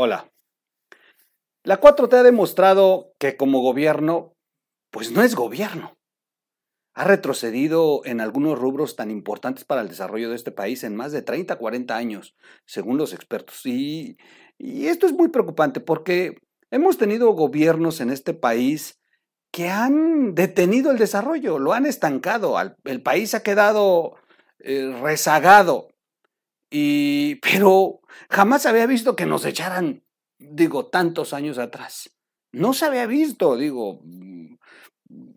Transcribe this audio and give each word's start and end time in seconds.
Hola. 0.00 0.30
La 1.64 1.80
4T 1.80 2.14
ha 2.14 2.22
demostrado 2.22 3.16
que 3.18 3.36
como 3.36 3.62
gobierno, 3.62 4.36
pues 4.92 5.10
no 5.10 5.24
es 5.24 5.34
gobierno. 5.34 5.98
Ha 6.94 7.02
retrocedido 7.02 8.02
en 8.04 8.20
algunos 8.20 8.56
rubros 8.60 8.94
tan 8.94 9.10
importantes 9.10 9.64
para 9.64 9.80
el 9.80 9.88
desarrollo 9.88 10.30
de 10.30 10.36
este 10.36 10.52
país 10.52 10.84
en 10.84 10.94
más 10.94 11.10
de 11.10 11.22
30, 11.22 11.56
40 11.56 11.96
años, 11.96 12.36
según 12.64 12.96
los 12.96 13.12
expertos. 13.12 13.66
Y, 13.66 14.16
esto 14.60 15.06
es 15.06 15.12
muy 15.14 15.30
preocupante 15.30 15.80
porque 15.80 16.36
hemos 16.70 16.96
tenido 16.96 17.32
gobiernos 17.32 18.00
en 18.00 18.10
este 18.10 18.34
país 18.34 19.00
que 19.50 19.68
han 19.68 20.36
detenido 20.36 20.92
el 20.92 20.98
desarrollo, 20.98 21.58
lo 21.58 21.72
han 21.72 21.86
estancado, 21.86 22.54
el 22.84 23.02
país 23.02 23.34
ha 23.34 23.42
quedado 23.42 24.14
eh, 24.60 24.96
rezagado. 25.02 25.88
Y, 26.70 27.36
pero 27.36 28.00
jamás 28.30 28.66
había 28.66 28.86
visto 28.86 29.16
que 29.16 29.26
nos 29.26 29.44
echaran, 29.44 30.04
digo, 30.38 30.86
tantos 30.86 31.32
años 31.32 31.58
atrás. 31.58 32.14
No 32.52 32.72
se 32.72 32.86
había 32.86 33.06
visto, 33.06 33.56
digo, 33.56 34.00
mm, 34.04 34.54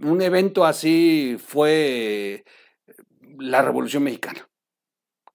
un 0.04 0.22
evento 0.22 0.66
así 0.66 1.38
fue 1.40 2.44
la 3.40 3.62
Revolución 3.62 4.04
Mexicana 4.04 4.52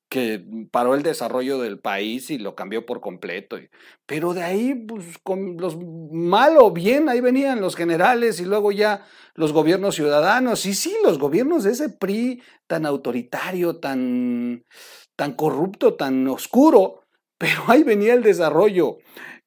que 0.09 0.45
paró 0.71 0.95
el 0.95 1.03
desarrollo 1.03 1.59
del 1.59 1.81
país 1.81 2.31
y 2.31 2.39
lo 2.39 2.55
cambió 2.55 2.87
por 2.87 3.01
completo. 3.01 3.59
Pero 4.07 4.35
de 4.35 4.45
ahí, 4.45 4.75
pues, 4.75 5.19
con 5.23 5.57
los 5.57 5.77
mal 5.77 6.57
o 6.59 6.71
bien, 6.71 7.09
ahí 7.09 7.21
venían 7.21 7.61
los 7.61 7.75
generales 7.75 8.41
y 8.41 8.45
luego 8.45 8.71
ya 8.73 9.05
los 9.35 9.53
gobiernos 9.53 9.97
ciudadanos. 9.97 10.65
Y 10.67 10.75
sí, 10.75 10.97
los 11.05 11.19
gobiernos 11.19 11.65
de 11.65 11.73
ese 11.73 11.89
PRI 11.89 12.43
tan 12.67 12.87
autoritario, 12.87 13.79
tan, 13.79 14.65
tan 15.17 15.33
corrupto, 15.33 15.95
tan 15.95 16.27
oscuro, 16.29 17.03
pero 17.39 17.65
ahí 17.69 17.83
venía 17.83 18.15
el 18.15 18.23
desarrollo. 18.23 18.99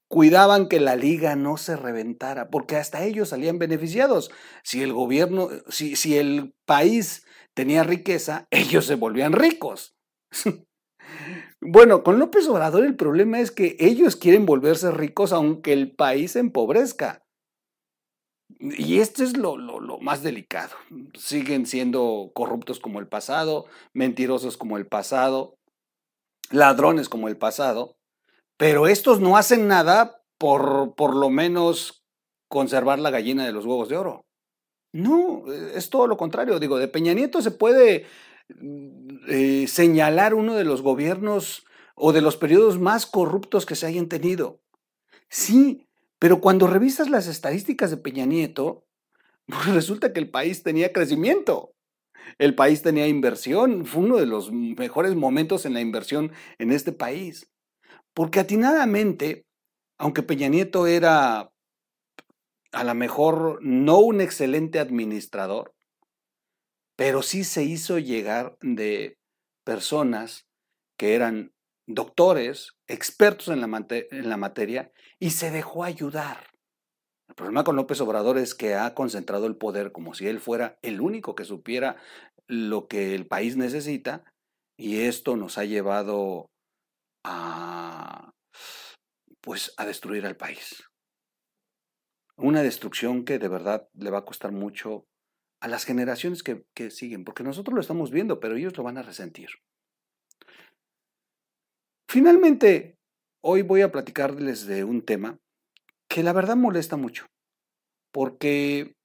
Cuidaban 0.08 0.68
que 0.68 0.80
la 0.80 0.96
liga 0.96 1.36
no 1.36 1.58
se 1.58 1.76
reventara, 1.76 2.50
porque 2.50 2.76
hasta 2.76 3.04
ellos 3.04 3.30
salían 3.30 3.60
beneficiados. 3.60 4.32
Si 4.64 4.82
el 4.82 4.92
gobierno, 4.92 5.50
si, 5.70 5.96
si 5.96 6.18
el 6.18 6.54
país 6.66 7.26
tenía 7.54 7.84
riqueza, 7.84 8.48
ellos 8.52 8.86
se 8.86 8.96
volvían 8.96 9.34
ricos. 9.34 9.96
Bueno, 11.62 12.04
con 12.04 12.20
López 12.20 12.48
Obrador 12.48 12.86
el 12.86 12.96
problema 12.96 13.42
es 13.42 13.52
que 13.52 13.76
ellos 13.80 14.16
quieren 14.16 14.46
volverse 14.46 14.92
ricos 14.92 15.34
aunque 15.34 15.74
el 15.74 15.94
país 15.94 16.32
se 16.32 16.40
empobrezca. 16.40 17.26
Y 18.60 19.00
esto 19.00 19.24
es 19.24 19.38
lo, 19.38 19.58
lo, 19.58 20.00
más 20.00 20.24
delicado. 20.24 20.76
Siguen 21.16 21.66
siendo 21.66 22.32
corruptos 22.34 22.80
como 22.80 23.00
el 23.00 23.08
pasado, 23.08 23.66
mentirosos 23.94 24.58
como 24.58 24.78
el 24.78 24.88
pasado, 24.88 25.59
ladrones 26.50 27.10
como 27.10 27.28
el 27.28 27.38
pasado, 27.38 27.98
pero 28.58 28.88
estos 28.88 29.20
no 29.20 29.38
hacen 29.38 29.68
nada 29.68 30.22
por 30.38 30.96
por 30.96 31.16
lo 31.16 31.30
menos 31.30 32.04
conservar 32.48 33.00
la 33.00 33.12
gallina 33.12 33.46
de 33.46 33.54
los 33.54 33.66
huevos 33.66 33.90
de 33.90 33.98
oro. 33.98 34.26
No, 34.92 35.44
es 35.52 35.90
todo 35.90 36.08
lo 36.08 36.18
contrario. 36.18 36.60
Digo, 36.60 36.80
de 36.80 36.88
Peña 36.88 37.14
Nieto 37.14 37.42
se 37.42 37.52
puede 37.52 38.08
eh, 39.28 39.66
señalar 39.68 40.34
uno 40.34 40.56
de 40.56 40.64
los 40.64 40.82
gobiernos 40.82 41.66
o 41.96 42.12
de 42.12 42.22
los 42.22 42.38
periodos 42.38 42.80
más 42.80 43.06
corruptos 43.06 43.66
que 43.66 43.76
se 43.76 43.86
hayan 43.86 44.08
tenido. 44.08 44.62
Sí, 45.30 45.88
pero 46.18 46.42
cuando 46.42 46.66
revisas 46.66 47.10
las 47.10 47.28
estadísticas 47.28 47.92
de 47.92 47.98
Peña 47.98 48.26
Nieto, 48.26 48.88
pues 49.46 49.66
resulta 49.74 50.12
que 50.12 50.20
el 50.20 50.32
país 50.32 50.64
tenía 50.64 50.92
crecimiento. 50.92 51.74
El 52.38 52.56
país 52.56 52.82
tenía 52.82 53.08
inversión, 53.08 53.86
fue 53.86 54.04
uno 54.04 54.18
de 54.18 54.26
los 54.26 54.52
mejores 54.52 55.16
momentos 55.16 55.66
en 55.66 55.74
la 55.74 55.82
inversión 55.82 56.32
en 56.58 56.72
este 56.72 56.92
país. 56.92 57.50
Porque 58.14 58.40
atinadamente, 58.40 59.46
aunque 59.98 60.24
Peña 60.24 60.48
Nieto 60.48 60.88
era 60.88 61.52
a 62.72 62.84
lo 62.84 62.94
mejor 62.94 63.60
no 63.62 64.00
un 64.00 64.22
excelente 64.22 64.80
administrador, 64.80 65.74
pero 66.96 67.22
sí 67.22 67.44
se 67.44 67.64
hizo 67.64 67.98
llegar 67.98 68.58
de 68.62 69.18
personas 69.64 70.48
que 70.98 71.16
eran 71.16 71.54
doctores, 71.88 72.76
expertos 72.88 73.48
en 73.48 73.62
la, 73.62 73.88
en 73.90 74.30
la 74.30 74.38
materia, 74.38 74.92
y 75.18 75.32
se 75.32 75.50
dejó 75.50 75.84
ayudar. 75.84 76.48
Problema 77.40 77.64
con 77.64 77.78
López 77.78 78.02
Obrador 78.02 78.38
es 78.38 78.54
que 78.54 78.76
ha 78.76 78.94
concentrado 78.94 79.48
el 79.48 79.56
poder 79.56 79.94
como 79.94 80.14
si 80.14 80.28
él 80.28 80.42
fuera 80.42 80.78
el 80.82 81.00
único 81.00 81.36
que 81.36 81.46
supiera 81.46 81.96
lo 82.48 82.90
que 82.90 83.16
el 83.16 83.28
país 83.28 83.56
necesita, 83.56 84.26
y 84.78 85.04
esto 85.04 85.38
nos 85.38 85.58
ha 85.58 85.64
llevado 85.64 86.50
a 87.24 88.34
pues 89.40 89.74
a 89.78 89.86
destruir 89.86 90.26
al 90.26 90.36
país. 90.36 90.84
Una 92.36 92.62
destrucción 92.62 93.24
que 93.24 93.40
de 93.40 93.48
verdad 93.48 93.88
le 93.94 94.10
va 94.10 94.18
a 94.18 94.26
costar 94.26 94.52
mucho 94.52 95.06
a 95.62 95.70
las 95.70 95.86
generaciones 95.86 96.44
que, 96.44 96.92
siguen, 96.92 97.24
porque 97.24 97.44
nosotros 97.44 97.74
lo 97.74 97.80
estamos 97.80 98.12
viendo, 98.12 98.42
pero 98.42 98.58
ellos 98.58 98.76
lo 98.76 98.84
van 98.84 98.98
a 98.98 99.02
resentir. 99.02 99.48
Finalmente, 102.10 102.98
hoy 103.42 103.62
voy 103.62 103.80
a 103.80 103.94
platicarles 103.94 104.66
de 104.66 104.84
un 104.84 105.06
tema 105.06 105.40
que 106.10 106.24
la 106.24 106.34
verdad 106.34 106.58
molesta 106.58 106.98
mucho, 106.98 107.28
porque 108.12 108.96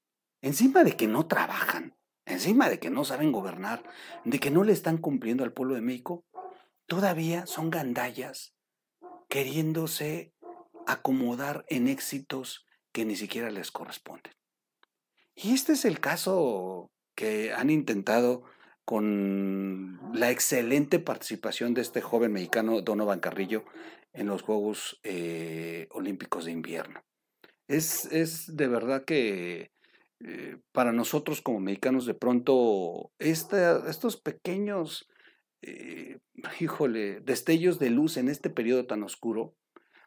encima 0.42 0.82
de 0.82 0.96
que 0.96 1.06
no 1.06 1.26
trabajan, 1.26 1.94
encima 2.24 2.68
de 2.68 2.80
que 2.80 2.90
no 2.90 3.04
saben 3.04 3.30
gobernar, 3.30 3.84
de 4.24 4.40
que 4.40 4.50
no 4.50 4.64
le 4.64 4.72
están 4.72 4.98
cumpliendo 4.98 5.44
al 5.44 5.52
pueblo 5.52 5.74
de 5.74 5.82
México, 5.82 6.24
todavía 6.86 7.46
son 7.46 7.70
gandallas 7.70 8.54
queriéndose 9.28 10.32
acomodar 10.86 11.64
en 11.68 11.88
éxitos 11.88 12.66
que 12.92 13.04
ni 13.04 13.16
siquiera 13.16 13.50
les 13.50 13.70
corresponden. 13.70 14.32
Y 15.34 15.52
este 15.52 15.72
es 15.72 15.84
el 15.84 16.00
caso 16.00 16.90
que 17.14 17.52
han 17.52 17.68
intentado 17.68 18.44
con 18.84 19.98
la 20.14 20.30
excelente 20.30 20.98
participación 20.98 21.74
de 21.74 21.80
este 21.80 22.00
joven 22.00 22.32
mexicano 22.32 22.82
Donovan 22.82 23.20
Carrillo 23.20 23.64
en 24.14 24.26
los 24.28 24.42
Juegos 24.42 25.00
eh, 25.02 25.88
Olímpicos 25.90 26.46
de 26.46 26.52
Invierno. 26.52 27.02
Es, 27.68 28.06
es 28.06 28.56
de 28.56 28.68
verdad 28.68 29.04
que 29.04 29.72
eh, 30.20 30.56
para 30.72 30.92
nosotros 30.92 31.42
como 31.42 31.60
mexicanos 31.60 32.06
de 32.06 32.14
pronto 32.14 33.12
estos 33.18 34.16
pequeños, 34.16 35.08
eh, 35.62 36.18
híjole, 36.60 37.20
destellos 37.20 37.78
de 37.78 37.90
luz 37.90 38.16
en 38.16 38.28
este 38.28 38.48
periodo 38.48 38.86
tan 38.86 39.02
oscuro, 39.02 39.54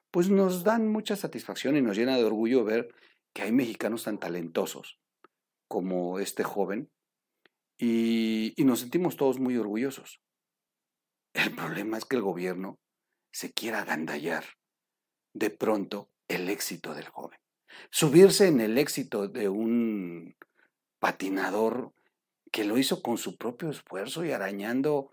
pues 0.10 0.30
nos 0.30 0.64
dan 0.64 0.88
mucha 0.88 1.16
satisfacción 1.16 1.76
y 1.76 1.82
nos 1.82 1.98
llena 1.98 2.18
de 2.18 2.24
orgullo 2.24 2.64
ver 2.64 2.90
que 3.34 3.44
hay 3.44 3.52
mexicanos 3.52 4.06
tan 4.06 4.20
talentosos 4.20 5.00
como 5.68 6.20
este 6.20 6.44
joven 6.44 6.90
y, 7.78 8.56
nos 8.58 8.80
sentimos 8.80 9.18
todos 9.18 9.40
muy 9.40 9.56
orgullosos. 9.58 10.22
El 11.34 11.54
problema 11.54 11.98
es 11.98 12.06
que 12.06 12.16
el 12.16 12.24
gobierno 12.24 12.80
se 13.32 13.54
quiera 13.54 13.82
agandallar 13.82 14.46
de 15.34 15.50
pronto 15.50 16.10
el 16.28 16.50
éxito 16.50 16.94
del 16.94 17.08
joven. 17.08 17.40
Subirse 17.92 18.48
en 18.48 18.60
el 18.60 18.78
éxito 18.78 19.28
de 19.28 19.50
un 19.50 20.36
patinador 21.00 21.94
que 22.52 22.64
lo 22.64 22.78
hizo 22.78 23.02
con 23.02 23.18
su 23.18 23.38
propio 23.38 23.70
esfuerzo 23.70 24.26
y 24.26 24.32
arañando 24.32 25.12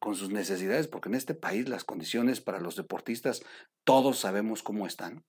con 0.00 0.14
sus 0.14 0.30
necesidades, 0.30 0.88
porque 0.88 1.08
en 1.08 1.14
este 1.14 1.34
país 1.34 1.68
las 1.68 1.84
condiciones 1.84 2.40
para 2.40 2.60
los 2.60 2.76
deportistas 2.76 3.42
todos 3.84 4.18
sabemos 4.18 4.62
cómo 4.62 4.86
están. 4.86 5.24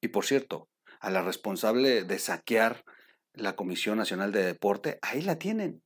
Y 0.00 0.08
por 0.08 0.24
cierto, 0.24 0.68
a 1.00 1.10
la 1.10 1.22
responsable 1.22 2.04
de 2.04 2.18
saquear 2.18 2.84
la 3.32 3.56
Comisión 3.56 3.98
Nacional 3.98 4.32
de 4.32 4.44
Deporte, 4.44 4.98
ahí 5.02 5.22
la 5.22 5.38
tienen, 5.38 5.82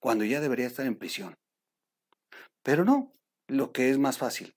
cuando 0.00 0.24
ya 0.24 0.40
debería 0.40 0.66
estar 0.66 0.86
en 0.86 0.96
prisión. 0.96 1.36
Pero 2.62 2.84
no, 2.84 3.14
lo 3.54 3.72
que 3.72 3.90
es 3.90 3.98
más 3.98 4.18
fácil, 4.18 4.54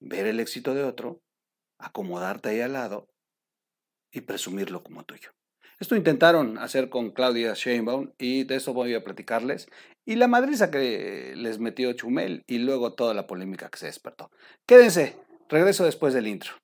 ver 0.00 0.26
el 0.26 0.40
éxito 0.40 0.74
de 0.74 0.84
otro, 0.84 1.22
acomodarte 1.78 2.50
ahí 2.50 2.60
al 2.60 2.72
lado 2.74 3.08
y 4.10 4.22
presumirlo 4.22 4.82
como 4.82 5.04
tuyo. 5.04 5.30
Esto 5.80 5.96
intentaron 5.96 6.58
hacer 6.58 6.88
con 6.88 7.10
Claudia 7.10 7.54
Sheinbaum 7.54 8.12
y 8.16 8.44
de 8.44 8.56
eso 8.56 8.72
voy 8.72 8.94
a 8.94 9.02
platicarles. 9.02 9.68
Y 10.04 10.14
la 10.14 10.28
madriza 10.28 10.70
que 10.70 11.34
les 11.36 11.58
metió 11.58 11.92
Chumel 11.92 12.44
y 12.46 12.58
luego 12.58 12.94
toda 12.94 13.14
la 13.14 13.26
polémica 13.26 13.68
que 13.68 13.78
se 13.78 13.86
despertó. 13.86 14.30
Quédense, 14.64 15.16
regreso 15.48 15.84
después 15.84 16.14
del 16.14 16.28
intro. 16.28 16.61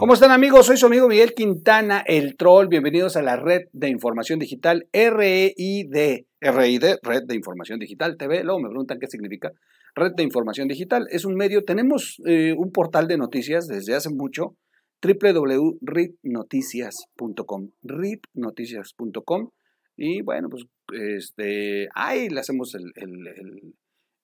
¿Cómo 0.00 0.14
están 0.14 0.30
amigos? 0.30 0.64
Soy 0.64 0.78
su 0.78 0.86
amigo 0.86 1.08
Miguel 1.08 1.34
Quintana, 1.34 2.02
el 2.06 2.38
troll. 2.38 2.68
Bienvenidos 2.68 3.16
a 3.16 3.22
la 3.22 3.36
red 3.36 3.64
de 3.74 3.90
información 3.90 4.38
digital 4.38 4.88
REID. 4.94 6.24
REID, 6.40 6.84
Red 7.02 7.24
de 7.26 7.34
Información 7.34 7.78
Digital 7.78 8.16
TV. 8.16 8.42
Luego 8.42 8.60
me 8.60 8.70
preguntan 8.70 8.98
qué 8.98 9.08
significa. 9.08 9.52
Red 9.94 10.12
de 10.16 10.22
Información 10.22 10.68
Digital. 10.68 11.06
Es 11.10 11.26
un 11.26 11.34
medio, 11.34 11.66
tenemos 11.66 12.16
eh, 12.24 12.54
un 12.56 12.72
portal 12.72 13.08
de 13.08 13.18
noticias 13.18 13.66
desde 13.66 13.94
hace 13.94 14.08
mucho, 14.08 14.56
www.ritnoticias.com. 15.02 17.70
ritnoticias.com. 17.82 19.50
Y 19.98 20.22
bueno, 20.22 20.48
pues 20.48 20.64
este, 20.94 21.90
ahí 21.94 22.30
le 22.30 22.40
hacemos 22.40 22.74
el, 22.74 22.90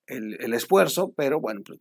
el, 0.07 0.39
el 0.41 0.55
esfuerzo, 0.55 1.13
pero 1.15 1.39
bueno, 1.39 1.61
pues 1.67 1.79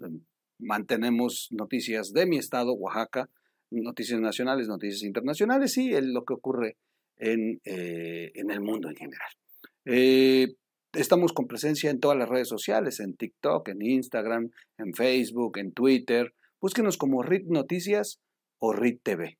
mantenemos 0.59 1.47
noticias 1.51 2.11
de 2.11 2.25
mi 2.25 2.37
estado, 2.37 2.73
Oaxaca, 2.73 3.29
noticias 3.75 4.19
nacionales, 4.19 4.67
noticias 4.67 5.03
internacionales 5.03 5.77
y 5.77 5.91
lo 6.01 6.23
que 6.23 6.33
ocurre 6.33 6.77
en, 7.17 7.61
eh, 7.65 8.31
en, 8.35 8.51
el 8.51 8.61
mundo 8.61 8.89
en 8.89 8.95
general. 8.95 9.29
Eh, 9.85 10.55
estamos 10.93 11.33
con 11.33 11.47
presencia 11.47 11.89
en 11.89 11.99
todas 11.99 12.17
las 12.17 12.29
redes 12.29 12.47
sociales, 12.47 12.99
en 12.99 13.15
TikTok, 13.15 13.69
en 13.69 13.81
Instagram, 13.81 14.51
en 14.77 14.93
Facebook, 14.93 15.57
en 15.57 15.71
Twitter. 15.71 16.33
Búsquenos 16.59 16.97
como 16.97 17.23
RIT 17.23 17.47
Noticias 17.47 18.19
o 18.59 18.73
RIT 18.73 19.01
TV. 19.03 19.37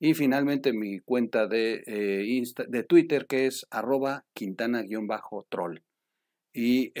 Y 0.00 0.14
finalmente 0.14 0.72
mi 0.72 0.98
cuenta 0.98 1.46
de, 1.46 1.84
eh, 1.86 2.42
de 2.68 2.82
Twitter 2.82 3.26
que 3.26 3.46
es 3.46 3.66
arroba 3.70 4.24
quintana-troll. 4.34 5.80
Y 6.52 6.92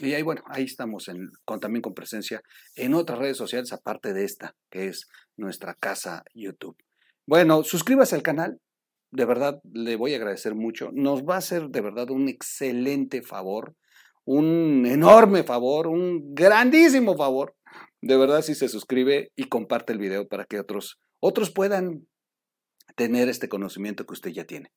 y 0.00 0.14
ahí, 0.14 0.22
bueno, 0.22 0.42
ahí 0.46 0.64
estamos 0.64 1.08
en, 1.08 1.30
también 1.60 1.82
con 1.82 1.94
presencia 1.94 2.42
en 2.76 2.94
otras 2.94 3.18
redes 3.18 3.36
sociales, 3.36 3.72
aparte 3.72 4.12
de 4.12 4.24
esta, 4.24 4.54
que 4.70 4.86
es 4.88 5.08
nuestra 5.36 5.74
casa 5.74 6.22
YouTube. 6.34 6.76
Bueno, 7.26 7.64
suscríbase 7.64 8.14
al 8.14 8.22
canal, 8.22 8.60
de 9.10 9.24
verdad 9.24 9.60
le 9.72 9.96
voy 9.96 10.14
a 10.14 10.16
agradecer 10.16 10.54
mucho. 10.54 10.90
Nos 10.92 11.22
va 11.22 11.36
a 11.36 11.38
hacer 11.38 11.68
de 11.68 11.80
verdad 11.80 12.10
un 12.10 12.28
excelente 12.28 13.22
favor, 13.22 13.74
un 14.24 14.86
enorme 14.86 15.42
favor, 15.42 15.88
un 15.88 16.34
grandísimo 16.34 17.16
favor. 17.16 17.54
De 18.00 18.16
verdad, 18.16 18.42
si 18.42 18.54
se 18.54 18.68
suscribe 18.68 19.32
y 19.34 19.44
comparte 19.44 19.92
el 19.92 19.98
video 19.98 20.28
para 20.28 20.44
que 20.44 20.60
otros, 20.60 21.00
otros 21.20 21.50
puedan 21.50 22.06
tener 22.96 23.28
este 23.28 23.48
conocimiento 23.48 24.06
que 24.06 24.12
usted 24.12 24.30
ya 24.30 24.44
tiene 24.44 24.72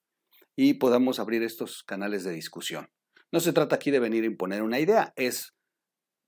y 0.56 0.76
podamos 0.76 1.20
abrir 1.20 1.44
estos 1.44 1.84
canales 1.84 2.24
de 2.24 2.32
discusión. 2.32 2.90
No 3.32 3.40
se 3.40 3.54
trata 3.54 3.76
aquí 3.76 3.92
de 3.92 4.00
venir 4.00 4.24
a 4.24 4.28
imponer 4.28 4.62
una 4.62 4.80
idea, 4.80 5.14
es 5.16 5.54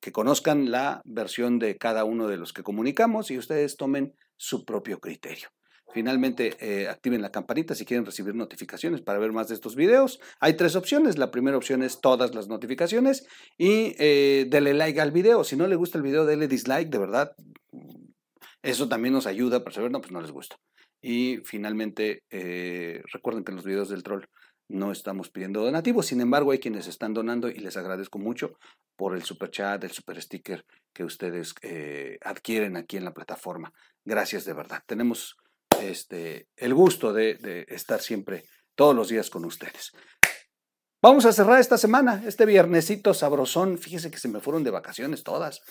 que 0.01 0.11
conozcan 0.11 0.71
la 0.71 1.01
versión 1.05 1.59
de 1.59 1.77
cada 1.77 2.03
uno 2.03 2.27
de 2.27 2.37
los 2.37 2.53
que 2.53 2.63
comunicamos 2.63 3.31
y 3.31 3.37
ustedes 3.37 3.77
tomen 3.77 4.13
su 4.37 4.65
propio 4.65 4.99
criterio. 4.99 5.49
Finalmente, 5.93 6.57
eh, 6.59 6.87
activen 6.87 7.21
la 7.21 7.31
campanita 7.31 7.75
si 7.75 7.85
quieren 7.85 8.05
recibir 8.05 8.33
notificaciones 8.33 9.01
para 9.01 9.19
ver 9.19 9.31
más 9.31 9.49
de 9.49 9.53
estos 9.53 9.75
videos. 9.75 10.19
Hay 10.39 10.55
tres 10.55 10.75
opciones. 10.75 11.19
La 11.19 11.29
primera 11.29 11.55
opción 11.55 11.83
es 11.83 12.01
todas 12.01 12.33
las 12.33 12.47
notificaciones 12.47 13.27
y 13.57 13.95
eh, 13.99 14.47
dele 14.49 14.73
like 14.73 14.99
al 14.99 15.11
video. 15.11 15.43
Si 15.43 15.55
no 15.55 15.67
le 15.67 15.75
gusta 15.75 15.99
el 15.99 16.03
video, 16.03 16.25
dele 16.25 16.47
dislike, 16.47 16.89
de 16.89 16.97
verdad. 16.97 17.35
Eso 18.63 18.89
también 18.89 19.13
nos 19.13 19.27
ayuda 19.27 19.63
para 19.63 19.75
saber, 19.75 19.91
no, 19.91 20.01
pues 20.01 20.11
no 20.11 20.21
les 20.21 20.31
gusta. 20.31 20.55
Y 20.99 21.37
finalmente, 21.43 22.23
eh, 22.31 23.03
recuerden 23.11 23.43
que 23.43 23.51
en 23.51 23.57
los 23.57 23.65
videos 23.65 23.89
del 23.89 24.03
troll 24.03 24.25
no 24.69 24.91
estamos 24.91 25.29
pidiendo 25.29 25.63
donativos. 25.63 26.07
Sin 26.07 26.21
embargo, 26.21 26.51
hay 26.51 26.59
quienes 26.59 26.87
están 26.87 27.13
donando 27.13 27.49
y 27.49 27.55
les 27.55 27.77
agradezco 27.77 28.19
mucho 28.19 28.57
por 28.95 29.15
el 29.15 29.23
super 29.23 29.51
chat, 29.51 29.83
el 29.83 29.91
super 29.91 30.21
sticker 30.21 30.65
que 30.93 31.03
ustedes 31.03 31.53
eh, 31.61 32.17
adquieren 32.21 32.77
aquí 32.77 32.97
en 32.97 33.05
la 33.05 33.13
plataforma. 33.13 33.73
Gracias 34.05 34.45
de 34.45 34.53
verdad. 34.53 34.83
Tenemos 34.85 35.37
este, 35.81 36.47
el 36.55 36.73
gusto 36.73 37.13
de, 37.13 37.65
estar 37.67 38.01
siempre, 38.01 38.43
todos 38.75 38.95
los 38.95 39.09
días 39.09 39.29
con 39.29 39.45
ustedes. 39.45 39.91
Vamos 41.01 41.25
a 41.25 41.33
cerrar 41.33 41.59
esta 41.59 41.77
semana, 41.77 42.23
este 42.25 42.45
viernesito 42.45 43.13
sabrosón. 43.13 43.77
Fíjese 43.77 44.09
que 44.09 44.17
se 44.17 44.29
me 44.29 44.39
fueron 44.39 44.63
de 44.63 44.71
vacaciones 44.71 45.23
todas. 45.23 45.61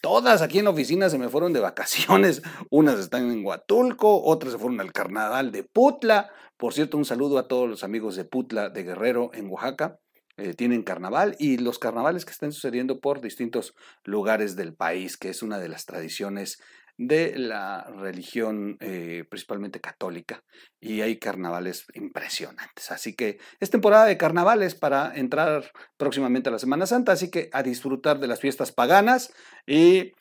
Todas 0.00 0.42
aquí 0.42 0.58
en 0.60 0.66
la 0.66 0.70
oficina 0.70 1.10
se 1.10 1.18
me 1.18 1.28
fueron 1.28 1.52
de 1.52 1.60
vacaciones. 1.60 2.42
Unas 2.70 3.00
están 3.00 3.30
en 3.30 3.44
Huatulco, 3.44 4.22
otras 4.22 4.52
se 4.52 4.58
fueron 4.58 4.80
al 4.80 4.92
carnaval 4.92 5.50
de 5.50 5.64
Putla. 5.64 6.30
Por 6.56 6.72
cierto, 6.72 6.96
un 6.96 7.04
saludo 7.04 7.38
a 7.38 7.48
todos 7.48 7.68
los 7.68 7.82
amigos 7.82 8.14
de 8.14 8.24
Putla 8.24 8.68
de 8.68 8.84
Guerrero 8.84 9.30
en 9.34 9.50
Oaxaca. 9.50 9.98
Eh, 10.36 10.54
tienen 10.54 10.84
carnaval 10.84 11.34
y 11.40 11.58
los 11.58 11.80
carnavales 11.80 12.24
que 12.24 12.30
están 12.30 12.52
sucediendo 12.52 13.00
por 13.00 13.20
distintos 13.20 13.74
lugares 14.04 14.54
del 14.54 14.72
país, 14.72 15.16
que 15.16 15.30
es 15.30 15.42
una 15.42 15.58
de 15.58 15.68
las 15.68 15.84
tradiciones 15.84 16.60
de 16.98 17.38
la 17.38 17.84
religión 17.84 18.76
eh, 18.80 19.24
principalmente 19.30 19.80
católica 19.80 20.42
y 20.80 21.00
hay 21.00 21.18
carnavales 21.18 21.86
impresionantes. 21.94 22.90
Así 22.90 23.14
que 23.14 23.38
es 23.60 23.70
temporada 23.70 24.04
de 24.04 24.18
carnavales 24.18 24.74
para 24.74 25.16
entrar 25.16 25.70
próximamente 25.96 26.48
a 26.48 26.52
la 26.52 26.58
Semana 26.58 26.86
Santa, 26.86 27.12
así 27.12 27.30
que 27.30 27.48
a 27.52 27.62
disfrutar 27.62 28.18
de 28.18 28.26
las 28.26 28.40
fiestas 28.40 28.72
paganas 28.72 29.32
y, 29.64 30.12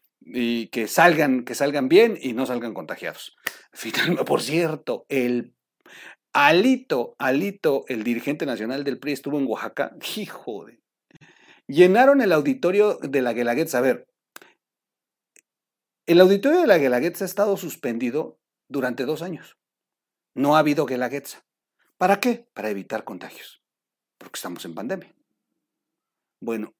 que 0.69 0.87
salgan, 0.87 1.45
que 1.45 1.55
salgan 1.55 1.89
bien 1.89 2.17
y 2.21 2.33
no 2.33 2.45
salgan 2.45 2.75
contagiados. 2.75 3.35
Finalmente, 3.73 4.23
por 4.23 4.41
cierto, 4.41 5.05
el 5.09 5.55
Alito, 6.33 7.15
Alito, 7.17 7.85
el 7.87 8.03
dirigente 8.03 8.45
nacional 8.45 8.83
del 8.83 8.99
PRI 8.99 9.13
estuvo 9.13 9.39
en 9.39 9.47
Oaxaca, 9.47 9.95
hijo 10.15 10.65
de... 10.65 10.79
Llenaron 11.67 12.21
el 12.21 12.31
auditorio 12.31 12.97
de 13.01 13.21
la 13.21 13.33
Guelaguetza. 13.33 13.79
A 13.79 13.81
ver, 13.81 14.06
el 16.07 16.21
auditorio 16.21 16.61
de 16.61 16.67
la 16.67 16.77
Guelaguetza 16.77 17.25
ha 17.25 17.27
estado 17.27 17.57
suspendido 17.57 18.39
durante 18.69 19.05
dos 19.05 19.21
años. 19.21 19.57
No 20.33 20.55
ha 20.55 20.59
habido 20.59 20.85
Guelaguetza. 20.85 21.45
¿Para 21.97 22.19
qué? 22.19 22.47
Para 22.53 22.69
evitar 22.69 23.03
contagios. 23.03 23.61
Porque 24.17 24.37
estamos 24.37 24.63
en 24.65 24.73
pandemia. 24.73 25.13
Bueno, 26.39 26.73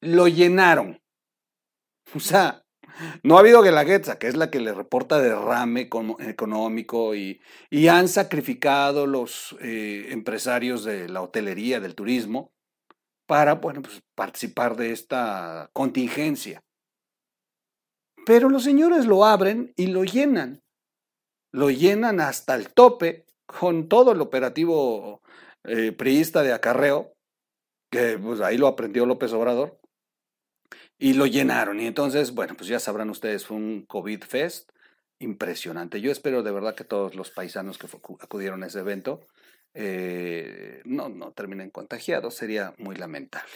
lo 0.00 0.28
llenaron. 0.28 1.00
O 2.14 2.20
sea, 2.20 2.64
no 3.22 3.36
ha 3.36 3.40
habido 3.40 3.60
Guelaguetza, 3.60 4.18
que 4.18 4.28
es 4.28 4.34
la 4.34 4.50
que 4.50 4.60
le 4.60 4.72
reporta 4.72 5.20
derrame 5.20 5.90
económico 6.20 7.14
y, 7.14 7.42
han 7.86 8.08
sacrificado 8.08 9.06
los 9.06 9.54
eh, 9.60 10.06
empresarios 10.08 10.84
de 10.84 11.06
la 11.10 11.20
hotelería, 11.20 11.80
del 11.80 11.94
turismo, 11.94 12.50
para 13.26 13.56
bueno, 13.56 13.82
pues, 13.82 14.02
participar 14.14 14.74
de 14.76 14.92
esta 14.92 15.68
contingencia. 15.74 16.64
Pero 18.28 18.50
los 18.50 18.62
señores 18.62 19.06
lo 19.06 19.24
abren 19.24 19.72
y 19.74 19.86
lo 19.86 20.04
llenan. 20.04 20.62
Lo 21.50 21.70
llenan 21.70 22.20
hasta 22.20 22.56
el 22.56 22.68
tope 22.74 23.24
con 23.46 23.88
todo 23.88 24.12
el 24.12 24.20
operativo 24.20 25.22
eh, 25.64 25.92
priista 25.92 26.42
de 26.42 26.52
acarreo, 26.52 27.14
que 27.90 28.18
pues 28.18 28.42
ahí 28.42 28.58
lo 28.58 28.66
aprendió 28.66 29.06
López 29.06 29.32
Obrador, 29.32 29.80
y 30.98 31.14
lo 31.14 31.24
llenaron. 31.24 31.80
Y 31.80 31.86
entonces, 31.86 32.34
bueno, 32.34 32.54
pues 32.54 32.68
ya 32.68 32.78
sabrán 32.78 33.08
ustedes, 33.08 33.46
fue 33.46 33.56
un 33.56 33.86
COVID 33.86 34.22
Fest 34.24 34.72
impresionante. 35.20 36.02
Yo 36.02 36.12
espero 36.12 36.42
de 36.42 36.52
verdad 36.52 36.74
que 36.74 36.84
todos 36.84 37.14
los 37.14 37.30
paisanos 37.30 37.78
que 37.78 37.86
acudieron 38.20 38.62
a 38.62 38.66
ese 38.66 38.80
evento 38.80 39.22
eh, 39.72 40.82
no, 40.84 41.08
no 41.08 41.32
terminen 41.32 41.70
contagiados, 41.70 42.34
sería 42.34 42.74
muy 42.76 42.94
lamentable. 42.94 43.54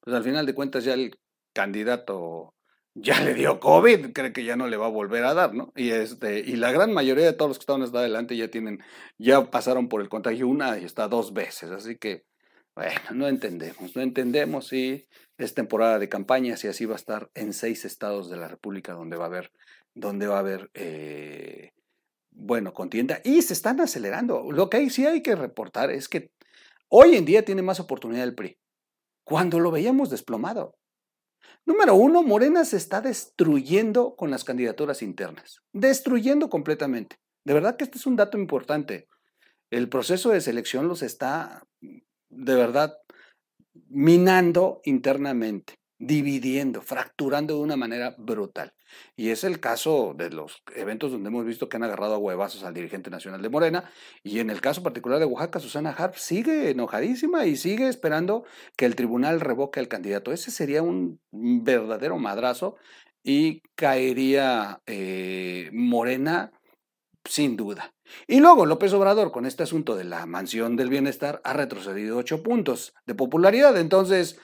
Pues 0.00 0.16
al 0.16 0.24
final 0.24 0.46
de 0.46 0.54
cuentas 0.54 0.82
ya 0.82 0.94
el 0.94 1.14
candidato 1.52 2.54
ya 2.94 3.20
le 3.20 3.34
dio 3.34 3.58
COVID, 3.58 4.12
cree 4.12 4.32
que 4.32 4.44
ya 4.44 4.56
no 4.56 4.68
le 4.68 4.76
va 4.76 4.86
a 4.86 4.90
volver 4.90 5.24
a 5.24 5.34
dar, 5.34 5.52
¿no? 5.52 5.72
Y 5.76 5.90
este, 5.90 6.38
y 6.38 6.56
la 6.56 6.70
gran 6.72 6.92
mayoría 6.92 7.24
de 7.26 7.32
todos 7.32 7.50
los 7.50 7.58
que 7.58 7.62
estaban 7.62 7.82
hasta 7.82 7.98
adelante 7.98 8.36
ya 8.36 8.48
tienen, 8.48 8.80
ya 9.18 9.50
pasaron 9.50 9.88
por 9.88 10.00
el 10.00 10.08
contagio 10.08 10.46
una 10.48 10.78
y 10.78 10.84
está 10.84 11.08
dos 11.08 11.32
veces, 11.32 11.70
así 11.70 11.96
que, 11.96 12.24
bueno, 12.76 12.92
no 13.12 13.28
entendemos, 13.28 13.94
no 13.96 14.02
entendemos 14.02 14.68
si 14.68 15.06
es 15.38 15.54
temporada 15.54 15.98
de 15.98 16.08
campañas 16.08 16.64
y 16.64 16.68
así 16.68 16.86
va 16.86 16.94
a 16.94 16.96
estar 16.96 17.30
en 17.34 17.52
seis 17.52 17.84
estados 17.84 18.30
de 18.30 18.36
la 18.36 18.48
República 18.48 18.92
donde 18.92 19.16
va 19.16 19.24
a 19.24 19.28
haber, 19.28 19.52
donde 19.94 20.28
va 20.28 20.36
a 20.36 20.40
haber, 20.40 20.70
eh, 20.74 21.72
bueno, 22.30 22.72
contienda 22.72 23.20
y 23.24 23.42
se 23.42 23.54
están 23.54 23.80
acelerando. 23.80 24.50
Lo 24.52 24.70
que 24.70 24.88
sí 24.90 25.06
hay 25.06 25.22
que 25.22 25.34
reportar 25.34 25.90
es 25.90 26.08
que 26.08 26.30
hoy 26.88 27.16
en 27.16 27.24
día 27.24 27.44
tiene 27.44 27.62
más 27.62 27.80
oportunidad 27.80 28.24
el 28.24 28.34
PRI. 28.34 28.56
Cuando 29.24 29.58
lo 29.58 29.70
veíamos 29.70 30.10
desplomado, 30.10 30.76
Número 31.66 31.94
uno, 31.94 32.22
Morena 32.22 32.64
se 32.64 32.76
está 32.76 33.00
destruyendo 33.00 34.16
con 34.16 34.30
las 34.30 34.44
candidaturas 34.44 35.02
internas, 35.02 35.62
destruyendo 35.72 36.50
completamente. 36.50 37.16
De 37.44 37.54
verdad 37.54 37.76
que 37.76 37.84
este 37.84 37.98
es 37.98 38.06
un 38.06 38.16
dato 38.16 38.38
importante. 38.38 39.08
El 39.70 39.88
proceso 39.88 40.30
de 40.30 40.40
selección 40.40 40.88
los 40.88 41.02
está, 41.02 41.66
de 41.80 42.54
verdad, 42.54 42.98
minando 43.88 44.80
internamente 44.84 45.74
dividiendo, 45.98 46.82
fracturando 46.82 47.54
de 47.54 47.60
una 47.60 47.76
manera 47.76 48.14
brutal. 48.18 48.74
Y 49.16 49.30
es 49.30 49.44
el 49.44 49.60
caso 49.60 50.14
de 50.16 50.30
los 50.30 50.62
eventos 50.74 51.12
donde 51.12 51.28
hemos 51.28 51.44
visto 51.44 51.68
que 51.68 51.76
han 51.76 51.84
agarrado 51.84 52.14
a 52.14 52.18
huevazos 52.18 52.64
al 52.64 52.74
dirigente 52.74 53.10
nacional 53.10 53.42
de 53.42 53.48
Morena. 53.48 53.90
Y 54.22 54.40
en 54.40 54.50
el 54.50 54.60
caso 54.60 54.82
particular 54.82 55.18
de 55.18 55.24
Oaxaca, 55.26 55.60
Susana 55.60 55.90
Harp 55.90 56.16
sigue 56.16 56.70
enojadísima 56.70 57.46
y 57.46 57.56
sigue 57.56 57.88
esperando 57.88 58.44
que 58.76 58.86
el 58.86 58.96
tribunal 58.96 59.40
revoque 59.40 59.80
al 59.80 59.88
candidato. 59.88 60.32
Ese 60.32 60.50
sería 60.50 60.82
un 60.82 61.20
verdadero 61.30 62.18
madrazo 62.18 62.76
y 63.22 63.62
caería 63.74 64.82
eh, 64.86 65.70
Morena 65.72 66.52
sin 67.24 67.56
duda. 67.56 67.94
Y 68.26 68.40
luego 68.40 68.66
López 68.66 68.92
Obrador, 68.92 69.32
con 69.32 69.46
este 69.46 69.62
asunto 69.62 69.96
de 69.96 70.04
la 70.04 70.26
mansión 70.26 70.76
del 70.76 70.90
bienestar, 70.90 71.40
ha 71.44 71.54
retrocedido 71.54 72.18
ocho 72.18 72.42
puntos 72.42 72.94
de 73.06 73.14
popularidad. 73.14 73.76
Entonces, 73.78 74.38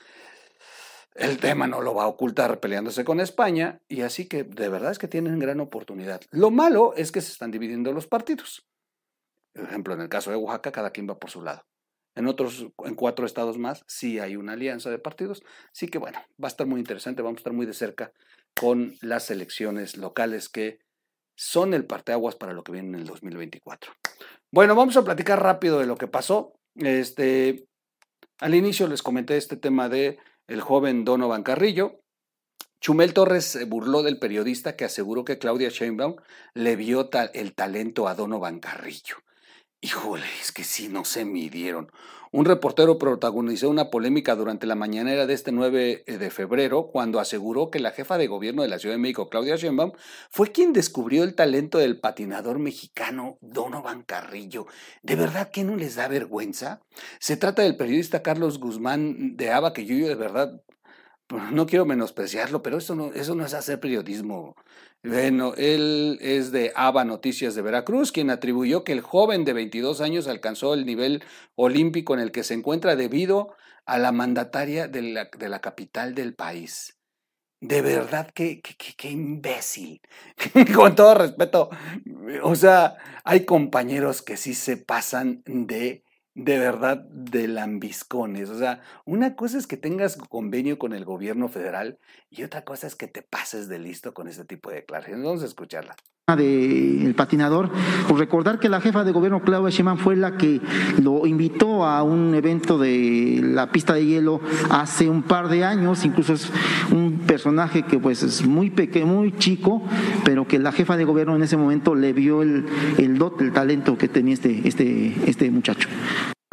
el 1.14 1.38
tema 1.38 1.66
no 1.66 1.80
lo 1.80 1.94
va 1.94 2.04
a 2.04 2.08
ocultar 2.08 2.60
peleándose 2.60 3.04
con 3.04 3.20
España 3.20 3.80
y 3.88 4.02
así 4.02 4.26
que 4.26 4.44
de 4.44 4.68
verdad 4.68 4.92
es 4.92 4.98
que 4.98 5.08
tienen 5.08 5.38
gran 5.38 5.60
oportunidad. 5.60 6.20
Lo 6.30 6.50
malo 6.50 6.94
es 6.96 7.12
que 7.12 7.20
se 7.20 7.32
están 7.32 7.50
dividiendo 7.50 7.92
los 7.92 8.06
partidos. 8.06 8.66
Por 9.52 9.64
ejemplo, 9.64 9.94
en 9.94 10.00
el 10.00 10.08
caso 10.08 10.30
de 10.30 10.36
Oaxaca, 10.36 10.72
cada 10.72 10.90
quien 10.90 11.08
va 11.08 11.18
por 11.18 11.30
su 11.30 11.42
lado. 11.42 11.66
En 12.14 12.26
otros, 12.26 12.66
en 12.84 12.94
cuatro 12.94 13.26
estados 13.26 13.58
más, 13.58 13.84
sí 13.86 14.18
hay 14.18 14.36
una 14.36 14.52
alianza 14.52 14.90
de 14.90 14.98
partidos. 14.98 15.42
Así 15.72 15.88
que 15.88 15.98
bueno, 15.98 16.18
va 16.42 16.46
a 16.46 16.48
estar 16.48 16.66
muy 16.66 16.80
interesante, 16.80 17.22
vamos 17.22 17.38
a 17.38 17.40
estar 17.40 17.52
muy 17.52 17.66
de 17.66 17.74
cerca 17.74 18.12
con 18.58 18.94
las 19.00 19.30
elecciones 19.30 19.96
locales 19.96 20.48
que 20.48 20.80
son 21.36 21.72
el 21.72 21.86
parteaguas 21.86 22.36
para 22.36 22.52
lo 22.52 22.62
que 22.62 22.72
viene 22.72 22.88
en 22.88 22.94
el 22.96 23.06
2024. 23.06 23.92
Bueno, 24.52 24.74
vamos 24.74 24.96
a 24.96 25.04
platicar 25.04 25.42
rápido 25.42 25.78
de 25.78 25.86
lo 25.86 25.96
que 25.96 26.06
pasó. 26.06 26.52
Este, 26.74 27.66
al 28.38 28.54
inicio 28.54 28.86
les 28.88 29.02
comenté 29.02 29.36
este 29.36 29.56
tema 29.56 29.88
de 29.88 30.18
el 30.50 30.60
joven 30.60 31.04
Donovan 31.04 31.44
Carrillo. 31.44 32.02
Chumel 32.80 33.14
Torres 33.14 33.44
se 33.44 33.64
burló 33.64 34.02
del 34.02 34.18
periodista 34.18 34.74
que 34.74 34.84
aseguró 34.84 35.24
que 35.24 35.38
Claudia 35.38 35.68
Sheinbaum 35.68 36.16
le 36.54 36.74
vio 36.74 37.08
el 37.34 37.54
talento 37.54 38.08
a 38.08 38.16
Donovan 38.16 38.58
Carrillo. 38.58 39.16
Híjole, 39.82 40.26
es 40.42 40.52
que 40.52 40.62
sí, 40.62 40.88
no 40.88 41.06
se 41.06 41.24
midieron. 41.24 41.90
Un 42.32 42.44
reportero 42.44 42.98
protagonizó 42.98 43.70
una 43.70 43.90
polémica 43.90 44.36
durante 44.36 44.66
la 44.66 44.74
mañanera 44.74 45.26
de 45.26 45.32
este 45.32 45.52
9 45.52 46.04
eh, 46.06 46.18
de 46.18 46.30
febrero 46.30 46.90
cuando 46.92 47.18
aseguró 47.18 47.70
que 47.70 47.80
la 47.80 47.90
jefa 47.90 48.18
de 48.18 48.26
gobierno 48.26 48.60
de 48.62 48.68
la 48.68 48.78
Ciudad 48.78 48.94
de 48.94 49.00
México, 49.00 49.30
Claudia 49.30 49.56
Sheinbaum, 49.56 49.92
fue 50.28 50.52
quien 50.52 50.74
descubrió 50.74 51.24
el 51.24 51.34
talento 51.34 51.78
del 51.78 51.98
patinador 51.98 52.58
mexicano 52.58 53.38
Donovan 53.40 54.02
Carrillo. 54.02 54.66
¿De 55.02 55.16
verdad 55.16 55.50
que 55.50 55.64
no 55.64 55.76
les 55.76 55.96
da 55.96 56.08
vergüenza? 56.08 56.82
Se 57.18 57.38
trata 57.38 57.62
del 57.62 57.76
periodista 57.76 58.22
Carlos 58.22 58.60
Guzmán 58.60 59.36
de 59.36 59.50
Aba, 59.50 59.72
que 59.72 59.86
yo, 59.86 60.06
de 60.06 60.14
verdad 60.14 60.62
no 61.30 61.66
quiero 61.66 61.86
menospreciarlo, 61.86 62.62
pero 62.62 62.78
eso 62.78 62.94
no, 62.94 63.12
eso 63.12 63.34
no 63.34 63.44
es 63.44 63.54
hacer 63.54 63.80
periodismo. 63.80 64.56
Bueno, 65.02 65.54
él 65.56 66.18
es 66.20 66.52
de 66.52 66.72
ABA 66.74 67.04
Noticias 67.04 67.54
de 67.54 67.62
Veracruz, 67.62 68.12
quien 68.12 68.30
atribuyó 68.30 68.84
que 68.84 68.92
el 68.92 69.00
joven 69.00 69.44
de 69.44 69.52
22 69.52 70.00
años 70.00 70.28
alcanzó 70.28 70.74
el 70.74 70.84
nivel 70.84 71.22
olímpico 71.54 72.14
en 72.14 72.20
el 72.20 72.32
que 72.32 72.44
se 72.44 72.54
encuentra 72.54 72.96
debido 72.96 73.54
a 73.86 73.98
la 73.98 74.12
mandataria 74.12 74.88
de 74.88 75.02
la, 75.02 75.30
de 75.36 75.48
la 75.48 75.60
capital 75.60 76.14
del 76.14 76.34
país. 76.34 76.98
De 77.62 77.82
verdad, 77.82 78.30
qué, 78.34 78.60
qué, 78.60 78.74
qué 78.96 79.10
imbécil. 79.10 80.00
Con 80.74 80.94
todo 80.94 81.14
respeto, 81.14 81.70
o 82.42 82.54
sea, 82.54 82.96
hay 83.24 83.44
compañeros 83.44 84.22
que 84.22 84.36
sí 84.36 84.54
se 84.54 84.76
pasan 84.76 85.42
de 85.46 86.04
de 86.44 86.58
verdad 86.58 86.98
de 87.10 87.48
lambiscones. 87.48 88.50
O 88.50 88.58
sea, 88.58 88.80
una 89.04 89.36
cosa 89.36 89.58
es 89.58 89.66
que 89.66 89.76
tengas 89.76 90.16
convenio 90.16 90.78
con 90.78 90.92
el 90.92 91.04
gobierno 91.04 91.48
federal 91.48 91.98
y 92.30 92.42
otra 92.42 92.64
cosa 92.64 92.86
es 92.86 92.96
que 92.96 93.08
te 93.08 93.22
pases 93.22 93.68
de 93.68 93.78
listo 93.78 94.14
con 94.14 94.28
este 94.28 94.44
tipo 94.44 94.70
de 94.70 94.76
declaraciones. 94.76 95.24
Vamos 95.24 95.42
a 95.42 95.46
escucharla 95.46 95.96
del 96.36 97.14
patinador, 97.16 97.70
por 98.08 98.18
recordar 98.18 98.58
que 98.58 98.68
la 98.68 98.80
jefa 98.80 99.04
de 99.04 99.12
gobierno 99.12 99.42
Claudia 99.42 99.70
Sheinbaum 99.70 99.98
fue 99.98 100.16
la 100.16 100.36
que 100.36 100.60
lo 101.02 101.26
invitó 101.26 101.84
a 101.84 102.02
un 102.02 102.34
evento 102.34 102.78
de 102.78 103.40
la 103.42 103.70
pista 103.72 103.94
de 103.94 104.06
hielo 104.06 104.40
hace 104.70 105.08
un 105.08 105.22
par 105.22 105.48
de 105.48 105.64
años, 105.64 106.04
incluso 106.04 106.34
es 106.34 106.50
un 106.92 107.19
personaje 107.30 107.82
que 107.82 108.00
pues 108.00 108.24
es 108.24 108.44
muy 108.44 108.70
pequeño, 108.70 109.06
muy 109.06 109.30
chico, 109.30 109.80
pero 110.24 110.48
que 110.48 110.58
la 110.58 110.72
jefa 110.72 110.96
de 110.96 111.04
gobierno 111.04 111.36
en 111.36 111.44
ese 111.44 111.56
momento 111.56 111.94
le 111.94 112.12
vio 112.12 112.42
el, 112.42 112.66
el 112.98 113.18
dot, 113.18 113.40
el 113.40 113.52
talento 113.52 113.96
que 113.96 114.08
tenía 114.08 114.34
este, 114.34 114.66
este, 114.66 115.14
este 115.26 115.48
muchacho. 115.52 115.88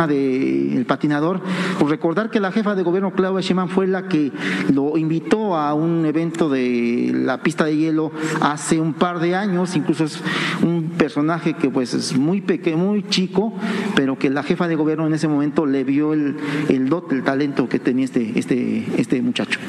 Del 0.07 0.86
patinador, 0.88 1.41
por 1.79 1.89
recordar 1.89 2.29
que 2.29 2.39
la 2.39 2.51
jefa 2.51 2.75
de 2.75 2.84
gobierno 2.84 3.13
Claudia 3.13 3.41
Sheinbaum 3.41 3.69
fue 3.69 3.88
la 3.88 4.07
que 4.07 4.31
lo 4.72 4.96
invitó 5.00 5.55
a 5.55 5.74
un 5.74 6.05
evento 6.05 6.48
de 6.48 7.12
la 7.12 7.41
pista 7.41 7.65
de 7.65 7.75
hielo 7.75 8.12
hace 8.41 8.79
un 8.79 8.93
par 8.93 9.19
de 9.19 9.34
años, 9.34 9.75
incluso 9.75 10.03
es 10.03 10.22
un 10.62 10.89
personaje 10.89 11.55
que 11.55 11.72
pues 11.72 11.96
es 11.96 12.15
muy 12.15 12.41
pequeño, 12.41 12.77
muy 12.77 13.01
chico, 13.10 13.55
pero 13.96 14.19
que 14.19 14.29
la 14.29 14.43
jefa 14.43 14.67
de 14.67 14.75
gobierno 14.75 15.07
en 15.07 15.15
ese 15.15 15.27
momento 15.27 15.65
le 15.65 15.84
vio 15.84 16.13
el, 16.13 16.38
el 16.69 16.88
dot, 16.88 17.12
el 17.13 17.24
talento 17.24 17.67
que 17.67 17.79
tenía 17.79 18.05
este, 18.05 18.38
este, 18.38 18.86
este 18.98 19.19
muchacho. 19.24 19.60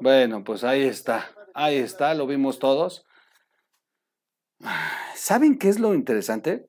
Bueno, 0.00 0.44
pues 0.44 0.64
ahí 0.64 0.82
está, 0.82 1.30
ahí 1.52 1.76
está, 1.76 2.14
lo 2.14 2.26
vimos 2.26 2.58
todos. 2.58 3.04
¿Saben 5.14 5.58
qué 5.58 5.68
es 5.68 5.78
lo 5.78 5.94
interesante? 5.94 6.66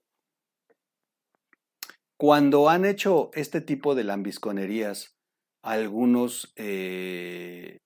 Cuando 2.17 2.69
han 2.69 2.83
hecho 2.83 3.31
este 3.33 3.61
tipo 3.61 3.95
de 3.95 4.03
lambisconerías 4.03 5.15
algunos 5.63 6.51
eh, 6.57 7.79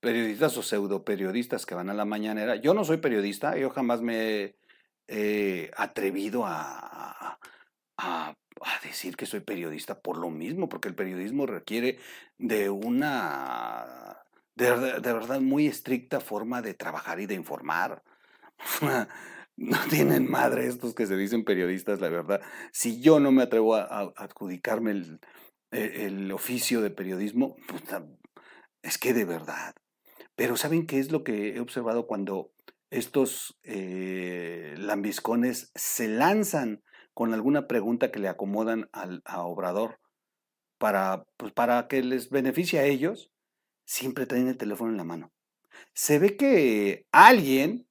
periodistas 0.00 0.56
o 0.58 0.62
pseudo 0.62 1.04
periodistas 1.04 1.64
que 1.64 1.74
van 1.74 1.88
a 1.88 1.94
la 1.94 2.04
mañanera, 2.04 2.56
yo 2.56 2.74
no 2.74 2.84
soy 2.84 2.98
periodista, 2.98 3.56
yo 3.56 3.70
jamás 3.70 4.02
me 4.02 4.56
he 5.08 5.70
atrevido 5.76 6.44
a, 6.46 7.38
a, 7.96 8.34
decir 8.84 9.16
que 9.16 9.26
soy 9.26 9.40
periodista 9.40 10.00
por 10.00 10.18
lo 10.18 10.30
mismo, 10.30 10.68
porque 10.68 10.88
el 10.88 10.94
periodismo 10.94 11.46
requiere 11.46 11.98
de 12.38 12.70
una, 12.70 14.19
de, 14.54 15.00
de 15.00 15.12
verdad, 15.12 15.40
muy 15.40 15.66
estricta 15.66 16.20
forma 16.20 16.62
de 16.62 16.74
trabajar 16.74 17.20
y 17.20 17.26
de 17.26 17.34
informar. 17.34 18.02
no 19.56 19.78
tienen 19.90 20.30
madre 20.30 20.66
estos 20.66 20.94
que 20.94 21.06
se 21.06 21.16
dicen 21.16 21.44
periodistas, 21.44 22.00
la 22.00 22.08
verdad. 22.08 22.40
Si 22.72 23.00
yo 23.00 23.20
no 23.20 23.30
me 23.30 23.42
atrevo 23.42 23.74
a, 23.74 24.12
adjudicarme 24.16 24.92
el, 24.92 25.20
e, 25.70 26.06
el, 26.06 26.32
oficio 26.32 26.80
de 26.80 26.90
periodismo, 26.90 27.56
es 28.82 28.98
que 28.98 29.12
de 29.12 29.24
verdad. 29.26 29.74
Pero 30.34 30.56
¿saben 30.56 30.86
qué 30.86 30.98
es 30.98 31.12
lo 31.12 31.24
que 31.24 31.56
he 31.56 31.60
observado 31.60 32.06
cuando 32.06 32.52
estos 32.90 33.58
eh, 33.62 34.74
lambiscones 34.78 35.70
se 35.74 36.08
lanzan 36.08 36.82
con 37.12 37.34
alguna 37.34 37.66
pregunta 37.66 38.10
que 38.10 38.18
le 38.18 38.28
acomodan 38.28 38.88
al, 38.92 39.22
Obrador 39.36 40.00
para, 40.78 41.26
pues, 41.36 41.52
para 41.52 41.86
que 41.86 42.02
les 42.02 42.30
beneficie 42.30 42.78
a 42.78 42.84
ellos? 42.84 43.30
Siempre 43.90 44.24
traen 44.24 44.46
el 44.46 44.56
teléfono 44.56 44.92
en 44.92 44.96
la 44.96 45.02
mano. 45.02 45.32
Se 45.94 46.20
ve 46.20 46.36
que 46.36 47.06
alguien 47.10 47.88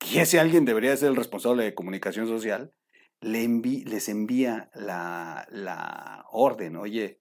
y 0.00 0.18
ese 0.18 0.40
alguien 0.40 0.64
debería 0.64 0.96
ser 0.96 1.10
el 1.10 1.16
responsable 1.16 1.62
de 1.62 1.74
comunicación 1.74 2.26
social, 2.26 2.72
le 3.20 3.46
les 3.46 4.08
envía 4.08 4.70
la, 4.72 5.46
la, 5.50 6.24
orden, 6.30 6.76
oye, 6.76 7.20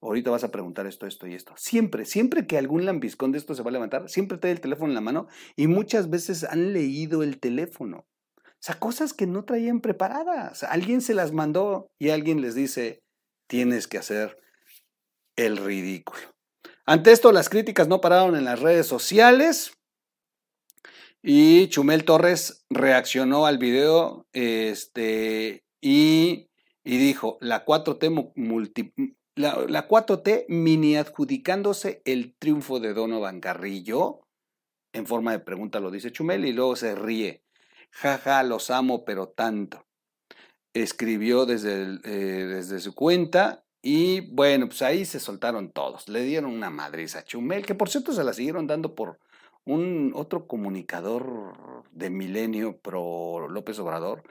ahorita 0.00 0.30
vas 0.30 0.44
a 0.44 0.52
preguntar 0.52 0.86
esto, 0.86 1.08
esto 1.08 1.26
y 1.26 1.34
esto. 1.34 1.54
Siempre, 1.56 2.04
siempre 2.04 2.46
que 2.46 2.56
algún 2.56 2.84
lambiscón 2.84 3.32
de 3.32 3.38
esto 3.38 3.52
se 3.56 3.64
va 3.64 3.70
a 3.70 3.72
levantar, 3.72 4.08
siempre 4.08 4.38
trae 4.38 4.52
el 4.52 4.60
teléfono 4.60 4.90
en 4.92 4.94
la 4.94 5.00
mano 5.00 5.26
y 5.56 5.66
muchas 5.66 6.08
veces 6.08 6.44
han 6.44 6.72
leído 6.72 7.24
el 7.24 7.40
teléfono. 7.40 8.06
O 8.46 8.60
sea, 8.60 8.78
cosas 8.78 9.12
que 9.12 9.26
no 9.26 9.44
traían 9.44 9.80
preparadas. 9.80 10.62
Alguien 10.62 11.00
se 11.00 11.14
las 11.14 11.32
mandó 11.32 11.90
y 11.98 12.10
alguien 12.10 12.42
les 12.42 12.54
dice, 12.54 13.02
tienes 13.48 13.88
que 13.88 13.98
hacer 13.98 14.36
el 15.34 15.56
ridículo. 15.56 16.35
Ante 16.88 17.10
esto, 17.10 17.32
las 17.32 17.48
críticas 17.48 17.88
no 17.88 18.00
pararon 18.00 18.36
en 18.36 18.44
las 18.44 18.60
redes 18.60 18.86
sociales. 18.86 19.76
Y 21.20 21.66
Chumel 21.66 22.04
Torres 22.04 22.64
reaccionó 22.70 23.46
al 23.46 23.58
video 23.58 24.28
este, 24.32 25.64
y, 25.80 26.48
dijo, 26.84 27.38
la 27.40 27.66
4T, 27.66 28.32
multi, 28.36 28.92
la, 29.34 29.88
4T 29.88 30.44
mini 30.48 30.96
adjudicándose 30.96 32.02
el 32.04 32.36
triunfo 32.38 32.78
de 32.78 32.94
Donovan 32.94 33.40
Carrillo, 33.40 34.20
en 34.92 35.06
forma 35.06 35.32
de 35.32 35.40
pregunta 35.40 35.80
lo 35.80 35.90
dice 35.90 36.12
Chumel, 36.12 36.44
y 36.44 36.52
luego 36.52 36.76
se 36.76 36.94
ríe. 36.94 37.42
Jaja, 37.90 38.44
los 38.44 38.70
amo, 38.70 39.04
pero 39.04 39.28
tanto. 39.28 39.84
Escribió 40.72 41.46
desde, 41.46 41.98
eh, 42.04 42.46
desde 42.46 42.78
su 42.78 42.94
cuenta 42.94 43.65
y 43.82 44.20
bueno, 44.32 44.66
pues 44.66 44.82
ahí 44.82 45.04
se 45.04 45.20
soltaron 45.20 45.70
todos. 45.70 46.08
Le 46.08 46.22
dieron 46.22 46.52
una 46.52 46.70
madriza 46.70 47.20
a 47.20 47.24
Chumel, 47.24 47.64
que 47.64 47.74
por 47.74 47.88
cierto 47.88 48.12
se 48.12 48.24
la 48.24 48.32
siguieron 48.32 48.66
dando 48.66 48.94
por 48.94 49.18
un 49.64 50.12
otro 50.14 50.46
comunicador 50.46 51.84
de 51.92 52.10
Milenio 52.10 52.78
pro 52.78 53.48
López 53.48 53.78
Obrador 53.78 54.22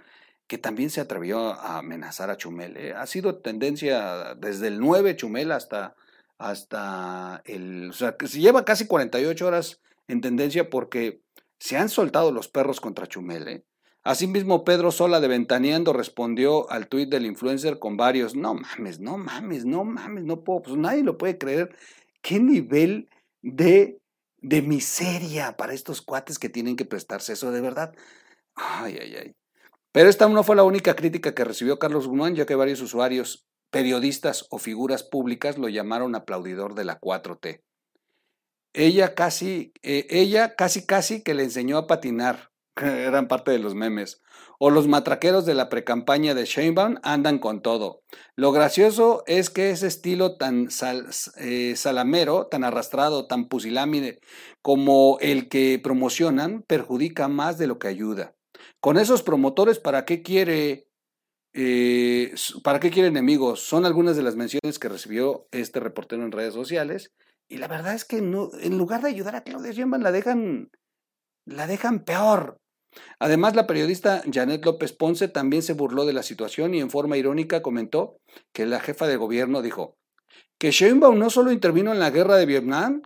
que 0.47 0.57
también 0.57 0.89
se 0.89 1.01
atrevió 1.01 1.53
a 1.53 1.79
amenazar 1.79 2.29
a 2.29 2.37
Chumel. 2.37 2.77
¿eh? 2.77 2.93
Ha 2.93 3.07
sido 3.07 3.37
tendencia 3.37 4.35
desde 4.35 4.67
el 4.67 4.79
9 4.79 5.15
Chumel 5.15 5.51
hasta, 5.51 5.95
hasta 6.37 7.41
el... 7.45 7.89
O 7.89 7.93
sea, 7.93 8.15
que 8.15 8.27
se 8.27 8.39
lleva 8.39 8.65
casi 8.65 8.85
48 8.85 9.47
horas 9.47 9.81
en 10.07 10.21
tendencia 10.21 10.69
porque 10.69 11.21
se 11.59 11.77
han 11.77 11.89
soltado 11.89 12.31
los 12.31 12.47
perros 12.47 12.79
contra 12.79 13.07
Chumel. 13.07 13.47
¿eh? 13.47 13.63
Asimismo, 14.05 14.63
Pedro 14.63 14.91
Sola 14.91 15.19
de 15.19 15.27
Ventaneando 15.27 15.91
respondió 15.91 16.71
al 16.71 16.87
tuit 16.87 17.09
del 17.09 17.25
influencer 17.25 17.79
con 17.79 17.97
varios, 17.97 18.35
no 18.35 18.53
mames, 18.53 19.01
no 19.01 19.17
mames, 19.17 19.65
no 19.65 19.83
mames, 19.83 20.23
no 20.23 20.43
puedo, 20.45 20.61
pues 20.61 20.77
nadie 20.77 21.03
lo 21.03 21.17
puede 21.17 21.37
creer. 21.37 21.75
¿Qué 22.21 22.39
nivel 22.39 23.09
de 23.41 23.99
de 24.47 24.61
miseria 24.61 25.57
para 25.57 25.73
estos 25.73 26.01
cuates 26.01 26.37
que 26.37 26.49
tienen 26.49 26.75
que 26.75 26.85
prestarse 26.85 27.33
eso 27.33 27.51
de 27.51 27.61
verdad. 27.61 27.95
Ay, 28.53 28.97
ay, 29.01 29.15
ay. 29.15 29.35
Pero 29.91 30.09
esta 30.09 30.29
no 30.29 30.43
fue 30.43 30.55
la 30.55 30.63
única 30.63 30.95
crítica 30.95 31.33
que 31.33 31.43
recibió 31.43 31.79
Carlos 31.79 32.07
Guzmán, 32.07 32.35
ya 32.35 32.45
que 32.45 32.53
varios 32.53 32.81
usuarios, 32.81 33.47
periodistas 33.71 34.45
o 34.51 34.59
figuras 34.59 35.03
públicas 35.03 35.57
lo 35.57 35.67
llamaron 35.67 36.15
aplaudidor 36.15 36.75
de 36.75 36.85
la 36.85 36.99
4T. 36.99 37.61
Ella 38.73 39.15
casi, 39.15 39.73
eh, 39.81 40.05
ella 40.09 40.55
casi 40.55 40.85
casi 40.85 41.23
que 41.23 41.33
le 41.33 41.43
enseñó 41.43 41.77
a 41.77 41.87
patinar, 41.87 42.51
eran 42.81 43.27
parte 43.27 43.51
de 43.51 43.59
los 43.59 43.75
memes. 43.75 44.21
O 44.59 44.69
los 44.69 44.87
matraqueros 44.87 45.45
de 45.45 45.53
la 45.53 45.69
precampaña 45.69 46.33
de 46.33 46.45
Sheinbaum 46.45 46.97
andan 47.03 47.39
con 47.39 47.61
todo. 47.61 48.03
Lo 48.35 48.51
gracioso 48.51 49.23
es 49.27 49.49
que 49.49 49.69
ese 49.69 49.87
estilo 49.87 50.37
tan 50.37 50.69
eh, 51.37 51.75
salamero, 51.75 52.47
tan 52.47 52.63
arrastrado, 52.63 53.27
tan 53.27 53.47
pusilámine 53.49 54.19
como 54.61 55.17
el 55.19 55.49
que 55.49 55.79
promocionan, 55.83 56.63
perjudica 56.63 57.27
más 57.27 57.57
de 57.57 57.67
lo 57.67 57.79
que 57.79 57.89
ayuda. 57.89 58.35
Con 58.79 58.97
esos 58.97 59.23
promotores, 59.23 59.79
¿para 59.79 60.05
qué 60.05 60.21
quiere 60.21 60.87
eh, 61.57 62.35
¿Para 62.63 62.81
qué 62.81 62.87
enemigos? 62.87 63.61
Son 63.61 63.85
algunas 63.85 64.17
de 64.17 64.23
las 64.23 64.35
menciones 64.35 64.77
que 64.77 64.89
recibió 64.89 65.47
este 65.51 65.79
reportero 65.79 66.23
en 66.23 66.33
redes 66.33 66.53
sociales. 66.53 67.13
Y 67.47 67.57
la 67.57 67.69
verdad 67.69 67.93
es 67.93 68.03
que 68.03 68.17
en 68.17 68.77
lugar 68.77 69.01
de 69.01 69.07
ayudar 69.07 69.37
a 69.37 69.43
Claudia 69.43 69.71
Sheinbaum, 69.71 70.03
la 70.03 70.11
dejan, 70.11 70.69
la 71.45 71.65
dejan 71.65 72.03
peor. 72.03 72.57
Además, 73.19 73.55
la 73.55 73.67
periodista 73.67 74.23
Janet 74.31 74.65
López 74.65 74.93
Ponce 74.93 75.27
también 75.27 75.63
se 75.63 75.73
burló 75.73 76.05
de 76.05 76.13
la 76.13 76.23
situación 76.23 76.73
y 76.73 76.79
en 76.79 76.89
forma 76.89 77.17
irónica 77.17 77.61
comentó 77.61 78.19
que 78.53 78.65
la 78.65 78.79
jefa 78.79 79.07
de 79.07 79.17
gobierno 79.17 79.61
dijo 79.61 79.97
que 80.57 80.71
Sheinbaum 80.71 81.19
no 81.19 81.29
solo 81.29 81.51
intervino 81.51 81.91
en 81.91 81.99
la 81.99 82.11
guerra 82.11 82.37
de 82.37 82.45
Vietnam, 82.45 83.01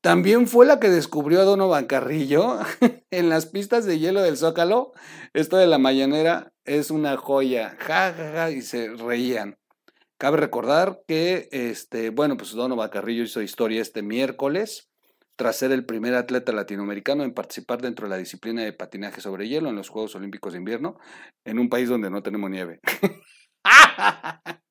también 0.00 0.48
fue 0.48 0.66
la 0.66 0.80
que 0.80 0.88
descubrió 0.88 1.40
a 1.40 1.44
Donovan 1.44 1.86
Carrillo 1.86 2.58
en 3.10 3.28
las 3.28 3.46
pistas 3.46 3.84
de 3.84 3.98
hielo 3.98 4.22
del 4.22 4.36
Zócalo. 4.36 4.92
Esto 5.32 5.56
de 5.56 5.66
la 5.66 5.78
mañanera 5.78 6.52
es 6.64 6.90
una 6.90 7.16
joya, 7.16 7.76
ja, 7.78 8.12
ja, 8.12 8.32
ja, 8.32 8.50
y 8.50 8.62
se 8.62 8.88
reían. 8.90 9.58
Cabe 10.18 10.38
recordar 10.38 11.02
que, 11.06 11.48
este, 11.52 12.10
bueno, 12.10 12.36
pues 12.36 12.52
Donovan 12.52 12.90
Carrillo 12.90 13.24
hizo 13.24 13.42
historia 13.42 13.82
este 13.82 14.02
miércoles 14.02 14.91
tras 15.42 15.56
ser 15.56 15.72
el 15.72 15.84
primer 15.84 16.14
atleta 16.14 16.52
latinoamericano 16.52 17.24
en 17.24 17.34
participar 17.34 17.82
dentro 17.82 18.06
de 18.06 18.10
la 18.10 18.16
disciplina 18.16 18.62
de 18.62 18.72
patinaje 18.72 19.20
sobre 19.20 19.48
hielo 19.48 19.70
en 19.70 19.74
los 19.74 19.88
Juegos 19.88 20.14
Olímpicos 20.14 20.52
de 20.52 20.60
Invierno, 20.60 21.00
en 21.44 21.58
un 21.58 21.68
país 21.68 21.88
donde 21.88 22.10
no 22.10 22.22
tenemos 22.22 22.48
nieve. 22.48 22.78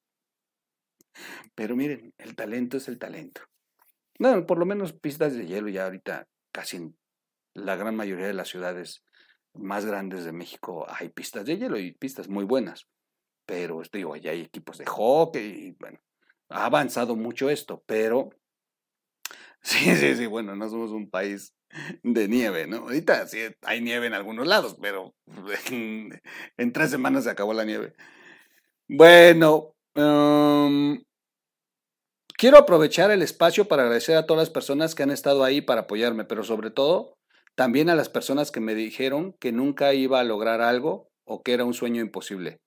Pero 1.56 1.76
miren, 1.76 2.14
el 2.18 2.38
talento 2.38 2.78
es 2.78 2.88
el 2.88 3.00
talento. 3.00 3.42
Bueno, 4.18 4.46
por 4.46 4.60
lo 4.60 4.66
menos 4.66 4.94
pistas 4.94 5.34
de 5.34 5.46
hielo 5.46 5.68
ya 5.68 5.84
ahorita 5.84 6.26
casi 6.54 6.78
en 6.78 6.98
la 7.54 7.76
gran 7.76 7.98
mayoría 7.98 8.28
de 8.28 8.34
las 8.34 8.48
ciudades 8.48 9.04
más 9.54 9.86
grandes 9.86 10.24
de 10.24 10.32
México 10.32 10.86
hay 10.88 11.10
pistas 11.10 11.46
de 11.46 11.58
hielo 11.58 11.78
y 11.80 11.92
pistas 11.92 12.30
muy 12.30 12.46
buenas. 12.46 12.88
Pero 13.46 13.82
digo, 13.92 14.16
ya 14.16 14.32
hay 14.32 14.44
equipos 14.44 14.78
de 14.78 14.86
hockey 14.86 15.68
y 15.68 15.72
bueno, 15.72 16.00
ha 16.48 16.64
avanzado 16.64 17.18
mucho 17.18 17.50
esto, 17.50 17.84
pero 17.86 18.30
Sí, 19.64 19.96
sí, 19.96 20.16
sí, 20.16 20.26
bueno, 20.26 20.56
no 20.56 20.70
somos 20.70 20.92
un 20.92 21.10
país 21.10 21.54
de 22.04 22.28
nieve, 22.28 22.68
¿no? 22.68 22.78
Ahorita 22.78 23.28
sí 23.28 23.40
hay 23.62 23.82
nieve 23.82 24.08
en 24.08 24.14
algunos 24.14 24.48
lados, 24.48 24.76
pero 24.82 25.14
en, 25.70 26.74
tres 26.74 26.90
semanas 26.90 27.26
se 27.26 27.30
acabó 27.30 27.54
la 27.54 27.64
nieve. 27.64 27.94
Bueno, 28.88 29.74
em, 29.96 31.04
quiero 32.38 32.58
aprovechar 32.58 33.12
el 33.12 33.22
espacio 33.22 33.68
para 33.68 33.84
agradecer 33.84 34.18
a 34.18 34.26
todas 34.26 34.42
las 34.42 34.50
personas 34.50 34.96
que 34.96 35.04
han 35.04 35.12
estado 35.12 35.44
ahí 35.44 35.62
para 35.62 35.82
apoyarme, 35.82 36.26
pero 36.26 36.44
sobre 36.44 36.72
todo 36.72 37.18
también 37.56 37.90
a 37.90 37.96
las 37.96 38.10
personas 38.10 38.52
que 38.52 38.60
me 38.60 38.76
dijeron 38.76 39.34
que 39.40 39.52
nunca 39.52 39.94
iba 39.94 40.20
a 40.20 40.24
lograr 40.24 40.62
algo 40.62 41.10
o 41.26 41.44
que 41.44 41.54
era 41.54 41.66
un 41.66 41.74
sueño 41.74 42.02
imposible. 42.02 42.60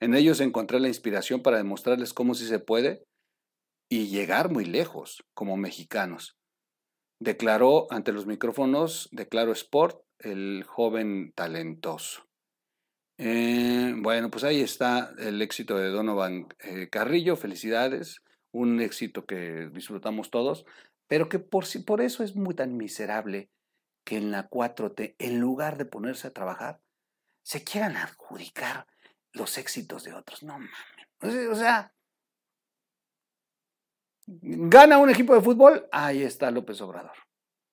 En 0.00 0.14
ellos 0.14 0.40
encontré 0.40 0.80
la 0.80 0.88
inspiración 0.88 1.42
para 1.42 1.58
demostrarles 1.58 2.14
cómo 2.14 2.34
sí 2.34 2.46
se 2.46 2.58
puede 2.58 3.04
y 3.90 4.06
llegar 4.06 4.50
muy 4.50 4.64
lejos 4.64 5.24
como 5.34 5.56
mexicanos. 5.56 6.38
Declaró 7.18 7.88
ante 7.90 8.12
los 8.12 8.24
micrófonos 8.24 9.08
de 9.10 9.28
Claro 9.28 9.52
Sport 9.52 10.00
el 10.20 10.64
joven 10.64 11.32
talentoso. 11.34 12.26
Eh, 13.18 13.92
bueno, 13.98 14.30
pues 14.30 14.44
ahí 14.44 14.62
está 14.62 15.12
el 15.18 15.42
éxito 15.42 15.76
de 15.76 15.88
Donovan 15.88 16.46
eh, 16.60 16.88
Carrillo, 16.88 17.36
felicidades, 17.36 18.22
un 18.52 18.80
éxito 18.80 19.26
que 19.26 19.68
disfrutamos 19.72 20.30
todos, 20.30 20.64
pero 21.06 21.28
que 21.28 21.38
por, 21.38 21.64
por 21.84 22.00
eso 22.00 22.22
es 22.22 22.36
muy 22.36 22.54
tan 22.54 22.76
miserable 22.76 23.50
que 24.04 24.16
en 24.16 24.30
la 24.30 24.48
4T, 24.48 25.16
en 25.18 25.40
lugar 25.40 25.76
de 25.76 25.84
ponerse 25.84 26.28
a 26.28 26.32
trabajar, 26.32 26.80
se 27.42 27.64
quieran 27.64 27.96
adjudicar 27.96 28.86
los 29.32 29.58
éxitos 29.58 30.04
de 30.04 30.14
otros. 30.14 30.42
No 30.42 30.54
mames. 30.54 31.48
O 31.50 31.54
sea, 31.54 31.92
Gana 34.42 34.98
un 34.98 35.10
equipo 35.10 35.34
de 35.34 35.40
fútbol, 35.40 35.88
ahí 35.90 36.22
está 36.22 36.52
López 36.52 36.80
Obrador. 36.80 37.16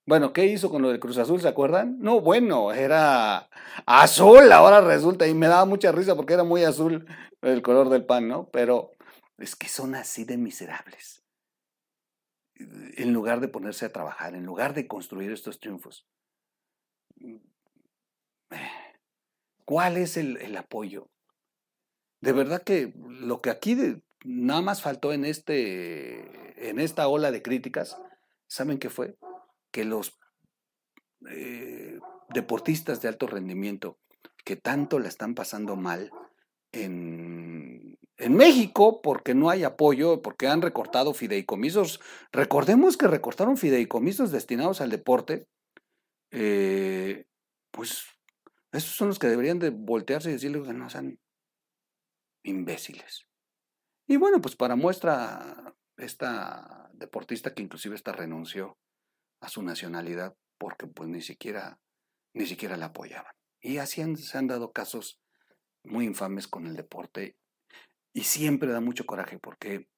Bueno, 0.08 0.34
¿qué 0.34 0.46
hizo 0.46 0.72
con 0.72 0.82
lo 0.82 0.90
del 0.90 1.00
Cruz 1.00 1.20
Azul? 1.20 1.40
¿Se 1.40 1.48
acuerdan? 1.48 2.00
No, 2.00 2.20
bueno, 2.22 2.72
era 2.72 3.48
azul, 3.86 4.52
ahora 4.52 4.82
resulta, 4.82 5.28
y 5.28 5.36
me 5.36 5.48
daba 5.48 5.66
mucha 5.66 5.92
risa 5.92 6.16
porque 6.16 6.34
era 6.34 6.44
muy 6.44 6.64
azul 6.64 7.06
el 7.42 7.62
color 7.62 7.90
del 7.90 8.06
pan, 8.06 8.28
¿no? 8.28 8.50
Pero 8.50 8.94
es 9.38 9.56
que 9.56 9.68
son 9.68 9.94
así 9.94 10.24
de 10.24 10.38
miserables. 10.38 11.24
En 12.56 13.14
lugar 13.14 13.40
de 13.40 13.50
ponerse 13.50 13.86
a 13.86 13.94
trabajar, 13.94 14.34
en 14.34 14.46
lugar 14.46 14.74
de 14.74 14.88
construir 14.88 15.32
estos 15.32 15.60
triunfos. 15.60 16.08
¿Cuál 19.64 19.98
es 19.98 20.18
el, 20.18 20.38
el 20.38 20.58
apoyo? 20.58 21.08
De 22.22 22.32
verdad 22.32 22.64
que 22.64 22.94
lo 22.96 23.42
que 23.42 23.52
aquí 23.52 23.76
nada 24.24 24.62
más 24.62 24.82
faltó 24.82 25.14
en, 25.14 25.26
este, 25.26 26.70
en 26.70 26.80
esta 26.80 27.08
ola 27.08 27.32
de 27.32 27.42
críticas, 27.42 27.98
¿saben 28.48 28.80
qué 28.80 28.90
fue? 28.90 29.18
Que 29.72 29.86
los 29.86 30.20
eh, 31.30 32.00
deportistas 32.30 33.02
de 33.02 33.08
alto 33.08 33.28
rendimiento 33.28 34.00
que 34.48 34.56
tanto 34.56 35.00
la 35.00 35.10
están 35.10 35.36
pasando 35.36 35.76
mal 35.76 36.10
en, 36.72 37.98
en, 38.16 38.34
México 38.36 39.02
porque 39.02 39.36
no 39.36 39.50
hay 39.50 39.66
apoyo, 39.66 40.22
porque 40.22 40.48
han 40.48 40.62
recortado 40.62 41.14
fideicomisos. 41.14 42.00
Recordemos 42.32 42.96
que 42.96 43.08
recortaron 43.08 43.58
fideicomisos 43.58 44.32
destinados 44.32 44.80
al 44.80 44.90
deporte. 44.90 45.50
Eh, 46.32 47.26
pues 47.72 48.06
esos 48.72 48.92
son 48.92 49.10
los 49.10 49.20
que 49.20 49.28
deberían 49.28 49.60
de 49.60 49.70
voltearse 49.70 50.30
y 50.30 50.34
decirle 50.34 50.62
que 50.64 50.74
no 50.74 50.90
sean 50.90 51.20
imbéciles. 52.44 53.27
Y 54.08 54.16
bueno, 54.16 54.42
pues 54.42 54.56
para 54.56 54.76
muestra, 54.76 55.76
esta 55.98 56.90
deportista 56.94 57.54
que 57.54 57.62
inclusive 57.62 57.96
esta 57.96 58.12
renunció 58.12 58.78
a 59.42 59.50
su 59.50 59.62
nacionalidad 59.64 60.36
porque 60.58 60.88
pues 60.88 61.10
ni 61.10 61.22
siquiera, 61.22 61.80
ni 62.34 62.46
siquiera 62.46 62.78
la 62.78 62.88
apoyaban. 62.88 63.34
Y 63.60 63.78
así 63.78 64.16
se 64.16 64.38
han 64.38 64.48
dado 64.48 64.72
casos 64.72 65.22
muy 65.84 66.06
infames 66.06 66.48
con 66.48 66.68
el 66.68 66.76
deporte 66.76 67.38
y 68.14 68.24
siempre 68.24 68.72
da 68.72 68.80
mucho 68.80 69.06
coraje 69.06 69.40
porque 69.40 69.90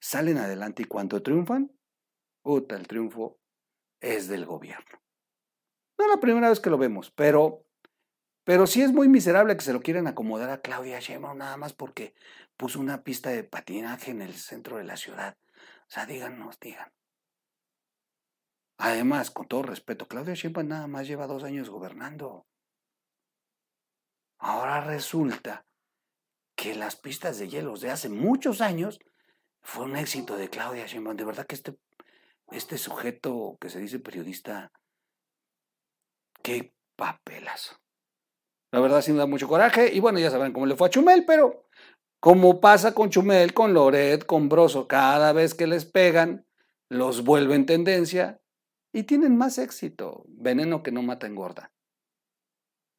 salen 0.00 0.38
adelante 0.38 0.82
y 0.82 0.86
cuando 0.86 1.22
triunfan, 1.22 1.70
puta, 2.42 2.76
el 2.76 2.86
triunfo 2.86 3.38
es 4.00 4.28
del 4.28 4.46
gobierno. 4.46 5.02
No 5.98 6.04
es 6.04 6.10
la 6.10 6.20
primera 6.20 6.48
vez 6.48 6.60
que 6.60 6.70
lo 6.70 6.78
vemos, 6.78 7.10
pero, 7.10 7.66
pero 8.44 8.66
sí 8.66 8.82
es 8.82 8.92
muy 8.92 9.08
miserable 9.08 9.56
que 9.56 9.64
se 9.64 9.72
lo 9.72 9.80
quieran 9.80 10.06
acomodar 10.06 10.50
a 10.50 10.60
Claudia 10.60 11.00
Sheinbaum 11.00 11.38
nada 11.38 11.56
más 11.56 11.72
porque 11.72 12.14
puso 12.58 12.80
una 12.80 13.02
pista 13.04 13.30
de 13.30 13.44
patinaje 13.44 14.10
en 14.10 14.20
el 14.20 14.34
centro 14.34 14.76
de 14.76 14.84
la 14.84 14.96
ciudad. 14.96 15.38
O 15.86 15.90
sea, 15.90 16.04
díganos, 16.04 16.58
digan. 16.60 16.92
Además, 18.78 19.30
con 19.30 19.46
todo 19.46 19.62
respeto, 19.62 20.06
Claudia 20.06 20.34
Sheinbaum 20.34 20.68
nada 20.68 20.86
más 20.88 21.06
lleva 21.06 21.26
dos 21.26 21.44
años 21.44 21.70
gobernando. 21.70 22.46
Ahora 24.38 24.80
resulta 24.80 25.64
que 26.56 26.74
las 26.74 26.96
pistas 26.96 27.38
de 27.38 27.48
hielo 27.48 27.76
de 27.76 27.90
hace 27.90 28.08
muchos 28.08 28.60
años 28.60 28.98
fue 29.62 29.84
un 29.84 29.96
éxito 29.96 30.36
de 30.36 30.50
Claudia 30.50 30.86
Sheinbaum. 30.86 31.16
De 31.16 31.24
verdad 31.24 31.46
que 31.46 31.54
este, 31.54 31.78
este 32.50 32.76
sujeto 32.76 33.56
que 33.60 33.70
se 33.70 33.78
dice 33.78 34.00
periodista, 34.00 34.72
qué 36.42 36.74
papelazo. 36.96 37.80
La 38.70 38.80
verdad 38.80 39.00
sí 39.00 39.12
me 39.12 39.18
da 39.18 39.26
mucho 39.26 39.48
coraje. 39.48 39.92
Y 39.92 40.00
bueno, 40.00 40.18
ya 40.18 40.30
saben 40.30 40.52
cómo 40.52 40.66
le 40.66 40.76
fue 40.76 40.88
a 40.88 40.90
Chumel, 40.90 41.24
pero 41.24 41.68
como 42.20 42.60
pasa 42.60 42.94
con 42.94 43.10
Chumel, 43.10 43.54
con 43.54 43.74
Loret, 43.74 44.26
con 44.26 44.48
Broso, 44.48 44.88
cada 44.88 45.32
vez 45.32 45.54
que 45.54 45.66
les 45.66 45.84
pegan, 45.84 46.46
los 46.88 47.22
vuelven 47.22 47.66
tendencia 47.66 48.40
y 48.92 49.04
tienen 49.04 49.36
más 49.36 49.58
éxito. 49.58 50.24
Veneno 50.28 50.82
que 50.82 50.90
no 50.90 51.02
mata 51.02 51.26
engorda. 51.26 51.72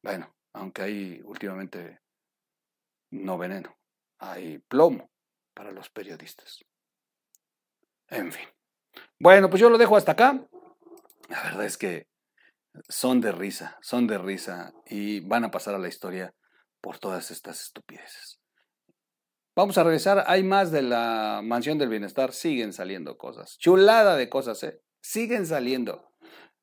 Bueno, 0.02 0.34
aunque 0.54 0.82
hay 0.82 1.20
últimamente 1.24 2.00
no 3.10 3.36
veneno, 3.36 3.76
hay 4.18 4.58
plomo 4.58 5.10
para 5.54 5.72
los 5.72 5.90
periodistas. 5.90 6.64
En 8.08 8.32
fin. 8.32 8.48
Bueno, 9.18 9.50
pues 9.50 9.60
yo 9.60 9.68
lo 9.68 9.78
dejo 9.78 9.96
hasta 9.96 10.12
acá. 10.12 10.46
la 11.28 11.42
verdad 11.42 11.64
es 11.64 11.76
que 11.76 12.08
son 12.88 13.20
de 13.20 13.32
risa, 13.32 13.78
son 13.82 14.06
de 14.06 14.18
risa 14.18 14.72
y 14.86 15.20
van 15.20 15.44
a 15.44 15.50
pasar 15.50 15.74
a 15.74 15.78
la 15.78 15.88
historia 15.88 16.34
por 16.80 16.98
todas 16.98 17.30
estas 17.30 17.60
estupideces. 17.62 18.39
Vamos 19.56 19.78
a 19.78 19.84
regresar, 19.84 20.24
hay 20.26 20.44
más 20.44 20.70
de 20.70 20.82
la 20.82 21.40
mansión 21.42 21.76
del 21.76 21.88
bienestar, 21.88 22.32
siguen 22.32 22.72
saliendo 22.72 23.18
cosas, 23.18 23.58
chulada 23.58 24.16
de 24.16 24.28
cosas, 24.28 24.62
¿eh? 24.62 24.80
siguen 25.02 25.44
saliendo. 25.44 26.08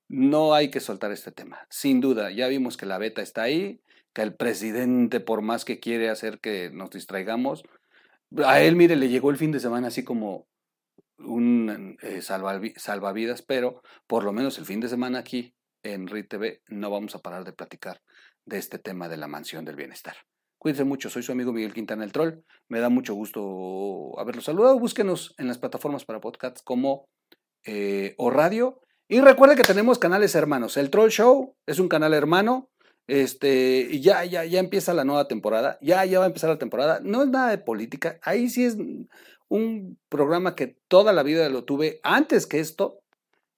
No 0.07 0.53
hay 0.53 0.71
que 0.71 0.79
soltar 0.79 1.11
este 1.11 1.33
tema, 1.33 1.67
sin 1.69 1.99
duda, 1.99 2.31
ya 2.31 2.47
vimos 2.47 2.77
que 2.77 2.85
la 2.85 2.97
beta 2.97 3.21
está 3.21 3.43
ahí, 3.43 3.81
que 4.13 4.21
el 4.21 4.33
presidente, 4.35 5.19
por 5.19 5.41
más 5.41 5.65
que 5.65 5.81
quiere 5.81 6.09
hacer 6.09 6.39
que 6.39 6.71
nos 6.71 6.89
distraigamos, 6.91 7.63
a 8.45 8.61
él, 8.61 8.75
mire, 8.75 8.95
le 8.95 9.09
llegó 9.09 9.31
el 9.31 9.37
fin 9.37 9.51
de 9.51 9.59
semana 9.59 9.87
así 9.87 10.03
como 10.03 10.47
un 11.17 11.97
eh, 12.01 12.21
salvavidas, 12.21 13.41
pero 13.41 13.81
por 14.05 14.23
lo 14.23 14.31
menos 14.31 14.57
el 14.59 14.65
fin 14.65 14.79
de 14.79 14.87
semana 14.87 15.19
aquí 15.19 15.55
en 15.83 16.07
RITV 16.07 16.61
no 16.67 16.89
vamos 16.89 17.15
a 17.15 17.19
parar 17.19 17.43
de 17.43 17.53
platicar 17.53 18.01
de 18.45 18.57
este 18.57 18.79
tema 18.79 19.09
de 19.09 19.17
la 19.17 19.27
mansión 19.27 19.65
del 19.65 19.75
bienestar. 19.75 20.15
Cuídense 20.59 20.83
mucho, 20.83 21.09
soy 21.09 21.23
su 21.23 21.31
amigo 21.31 21.53
Miguel 21.53 21.73
Quintana 21.73 22.03
el 22.03 22.11
Troll. 22.11 22.43
Me 22.67 22.79
da 22.79 22.89
mucho 22.89 23.13
gusto 23.13 24.19
haberlos 24.19 24.45
saludado. 24.45 24.79
Búsquenos 24.79 25.35
en 25.37 25.47
las 25.47 25.59
plataformas 25.59 26.03
para 26.03 26.19
podcasts 26.19 26.61
como 26.63 27.07
eh, 27.63 28.15
o 28.17 28.29
radio. 28.29 28.81
Y 29.07 29.21
recuerde 29.21 29.55
que 29.55 29.63
tenemos 29.63 29.99
canales 29.99 30.35
hermanos. 30.35 30.75
El 30.77 30.89
Troll 30.89 31.11
Show 31.11 31.55
es 31.65 31.79
un 31.79 31.87
canal 31.87 32.13
hermano. 32.13 32.69
Este, 33.05 33.87
y 33.89 34.01
ya, 34.01 34.25
ya, 34.25 34.43
ya 34.45 34.59
empieza 34.59 34.93
la 34.93 35.05
nueva 35.05 35.27
temporada. 35.27 35.77
Ya, 35.81 36.03
ya 36.05 36.19
va 36.19 36.25
a 36.25 36.27
empezar 36.27 36.49
la 36.49 36.57
temporada. 36.57 36.99
No 37.03 37.23
es 37.23 37.29
nada 37.29 37.51
de 37.51 37.59
política. 37.59 38.19
Ahí 38.23 38.49
sí 38.49 38.65
es 38.65 38.77
un 39.47 39.99
programa 40.09 40.55
que 40.55 40.75
toda 40.87 41.13
la 41.13 41.23
vida 41.23 41.47
lo 41.49 41.63
tuve 41.63 41.99
antes 42.03 42.47
que 42.47 42.59
esto 42.59 42.99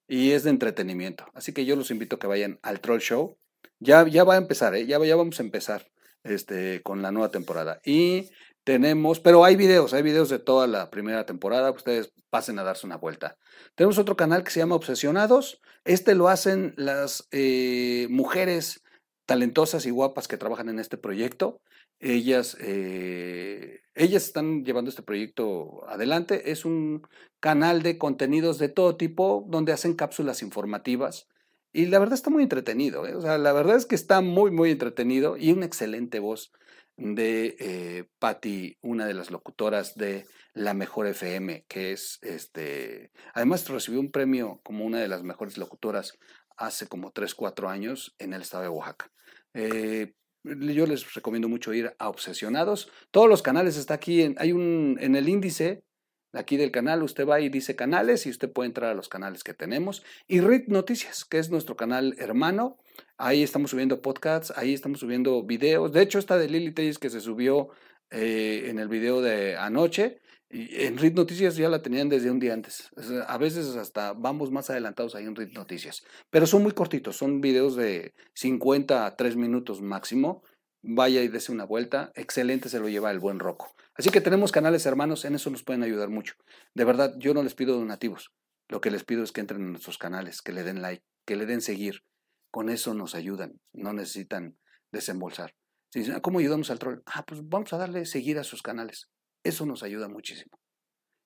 y 0.06 0.32
es 0.32 0.44
de 0.44 0.50
entretenimiento. 0.50 1.24
Así 1.34 1.52
que 1.52 1.64
yo 1.64 1.76
los 1.76 1.90
invito 1.90 2.16
a 2.16 2.18
que 2.18 2.26
vayan 2.26 2.58
al 2.62 2.80
Troll 2.80 3.00
Show. 3.00 3.38
Ya, 3.78 4.06
ya 4.06 4.24
va 4.24 4.34
a 4.34 4.38
empezar, 4.38 4.74
¿eh? 4.74 4.86
ya, 4.86 5.02
ya 5.04 5.16
vamos 5.16 5.40
a 5.40 5.42
empezar 5.42 5.90
este, 6.24 6.82
con 6.82 7.02
la 7.02 7.12
nueva 7.12 7.30
temporada. 7.30 7.80
Y 7.84 8.30
tenemos, 8.64 9.20
pero 9.20 9.44
hay 9.44 9.56
videos, 9.56 9.94
hay 9.94 10.02
videos 10.02 10.28
de 10.28 10.38
toda 10.38 10.66
la 10.66 10.90
primera 10.90 11.24
temporada. 11.26 11.70
Ustedes 11.70 12.12
pasen 12.28 12.58
a 12.58 12.62
darse 12.62 12.86
una 12.86 12.96
vuelta. 12.96 13.36
Tenemos 13.74 13.98
otro 13.98 14.16
canal 14.16 14.44
que 14.44 14.50
se 14.50 14.60
llama 14.60 14.76
Obsesionados. 14.76 15.60
Este 15.84 16.14
lo 16.14 16.28
hacen 16.28 16.74
las 16.76 17.26
eh, 17.32 18.06
mujeres 18.10 18.82
talentosas 19.26 19.86
y 19.86 19.90
guapas 19.90 20.28
que 20.28 20.36
trabajan 20.36 20.68
en 20.68 20.78
este 20.78 20.98
proyecto. 20.98 21.60
Ellas, 22.00 22.56
eh, 22.60 23.80
ellas 23.94 24.24
están 24.24 24.64
llevando 24.64 24.90
este 24.90 25.02
proyecto 25.02 25.88
adelante. 25.88 26.50
Es 26.50 26.64
un 26.64 27.02
canal 27.40 27.82
de 27.82 27.96
contenidos 27.96 28.58
de 28.58 28.68
todo 28.68 28.96
tipo 28.96 29.46
donde 29.48 29.72
hacen 29.72 29.94
cápsulas 29.94 30.42
informativas. 30.42 31.28
Y 31.72 31.86
la 31.86 31.98
verdad 31.98 32.14
está 32.14 32.30
muy 32.30 32.42
entretenido. 32.42 33.06
¿eh? 33.06 33.14
O 33.14 33.20
sea, 33.20 33.38
la 33.38 33.52
verdad 33.52 33.76
es 33.76 33.86
que 33.86 33.94
está 33.94 34.20
muy, 34.20 34.50
muy 34.50 34.70
entretenido 34.70 35.36
y 35.36 35.52
una 35.52 35.66
excelente 35.66 36.18
voz 36.18 36.52
de 36.96 37.56
eh, 37.58 38.04
Patti, 38.18 38.76
una 38.82 39.06
de 39.06 39.14
las 39.14 39.30
locutoras 39.30 39.94
de 39.94 40.26
La 40.52 40.74
Mejor 40.74 41.06
FM, 41.06 41.64
que 41.68 41.92
es 41.92 42.18
este. 42.22 43.10
Además, 43.32 43.68
recibió 43.68 44.00
un 44.00 44.10
premio 44.10 44.60
como 44.62 44.84
una 44.84 44.98
de 44.98 45.08
las 45.08 45.22
mejores 45.22 45.56
locutoras 45.56 46.18
hace 46.56 46.88
como 46.88 47.10
3, 47.10 47.34
4 47.34 47.68
años 47.70 48.14
en 48.18 48.34
el 48.34 48.42
estado 48.42 48.64
de 48.64 48.68
Oaxaca. 48.68 49.10
Eh, 49.54 50.12
yo 50.44 50.86
les 50.86 51.14
recomiendo 51.14 51.48
mucho 51.48 51.72
ir 51.72 51.94
a 51.98 52.08
Obsesionados. 52.08 52.90
Todos 53.10 53.28
los 53.28 53.42
canales 53.42 53.76
está 53.76 53.94
aquí, 53.94 54.34
hay 54.36 54.52
un, 54.52 54.96
en 55.00 55.16
el 55.16 55.28
índice 55.28 55.84
aquí 56.32 56.56
del 56.56 56.70
canal, 56.70 57.02
usted 57.02 57.26
va 57.26 57.40
y 57.40 57.48
dice 57.48 57.76
canales 57.76 58.26
y 58.26 58.30
usted 58.30 58.50
puede 58.50 58.68
entrar 58.68 58.90
a 58.90 58.94
los 58.94 59.08
canales 59.08 59.44
que 59.44 59.54
tenemos. 59.54 60.02
Y 60.28 60.40
RIT 60.40 60.68
Noticias, 60.68 61.24
que 61.24 61.38
es 61.38 61.50
nuestro 61.50 61.76
canal 61.76 62.14
hermano. 62.18 62.78
Ahí 63.16 63.42
estamos 63.42 63.70
subiendo 63.70 64.02
podcasts, 64.02 64.52
ahí 64.56 64.74
estamos 64.74 65.00
subiendo 65.00 65.42
videos. 65.44 65.92
De 65.92 66.02
hecho, 66.02 66.18
esta 66.18 66.38
de 66.38 66.48
Lily 66.48 66.72
Telles 66.72 66.98
que 66.98 67.10
se 67.10 67.20
subió 67.20 67.70
eh, 68.10 68.64
en 68.66 68.78
el 68.78 68.88
video 68.88 69.20
de 69.20 69.56
anoche, 69.56 70.20
en 70.52 70.98
RIT 70.98 71.14
Noticias 71.14 71.54
ya 71.56 71.68
la 71.68 71.80
tenían 71.80 72.08
desde 72.08 72.30
un 72.30 72.40
día 72.40 72.54
antes. 72.54 72.90
A 73.28 73.38
veces 73.38 73.76
hasta 73.76 74.14
vamos 74.14 74.50
más 74.50 74.68
adelantados 74.68 75.14
ahí 75.14 75.24
en 75.24 75.36
RIT 75.36 75.54
Noticias. 75.54 76.02
Pero 76.28 76.46
son 76.46 76.64
muy 76.64 76.72
cortitos, 76.72 77.16
son 77.16 77.40
videos 77.40 77.76
de 77.76 78.14
50 78.34 79.06
a 79.06 79.16
3 79.16 79.36
minutos 79.36 79.80
máximo. 79.80 80.42
Vaya 80.82 81.22
y 81.22 81.28
dese 81.28 81.52
una 81.52 81.64
vuelta. 81.64 82.10
Excelente 82.16 82.68
se 82.68 82.80
lo 82.80 82.88
lleva 82.88 83.12
el 83.12 83.20
buen 83.20 83.38
Roco. 83.38 83.74
Así 84.00 84.08
que 84.08 84.22
tenemos 84.22 84.50
canales 84.50 84.86
hermanos, 84.86 85.26
en 85.26 85.34
eso 85.34 85.50
nos 85.50 85.62
pueden 85.62 85.82
ayudar 85.82 86.08
mucho. 86.08 86.32
De 86.74 86.86
verdad, 86.86 87.12
yo 87.18 87.34
no 87.34 87.42
les 87.42 87.54
pido 87.54 87.76
donativos. 87.76 88.32
Lo 88.66 88.80
que 88.80 88.90
les 88.90 89.04
pido 89.04 89.22
es 89.22 89.30
que 89.30 89.42
entren 89.42 89.60
en 89.60 89.72
nuestros 89.72 89.98
canales, 89.98 90.40
que 90.40 90.54
le 90.54 90.62
den 90.62 90.80
like, 90.80 91.04
que 91.26 91.36
le 91.36 91.44
den 91.44 91.60
seguir. 91.60 92.02
Con 92.50 92.70
eso 92.70 92.94
nos 92.94 93.14
ayudan. 93.14 93.60
No 93.74 93.92
necesitan 93.92 94.56
desembolsar. 94.90 95.54
Si 95.90 95.98
dicen, 95.98 96.14
ah, 96.14 96.22
¿cómo 96.22 96.38
ayudamos 96.38 96.70
al 96.70 96.78
troll? 96.78 97.02
Ah, 97.04 97.26
pues 97.26 97.46
vamos 97.46 97.74
a 97.74 97.76
darle 97.76 98.06
seguir 98.06 98.38
a 98.38 98.42
sus 98.42 98.62
canales. 98.62 99.10
Eso 99.44 99.66
nos 99.66 99.82
ayuda 99.82 100.08
muchísimo. 100.08 100.58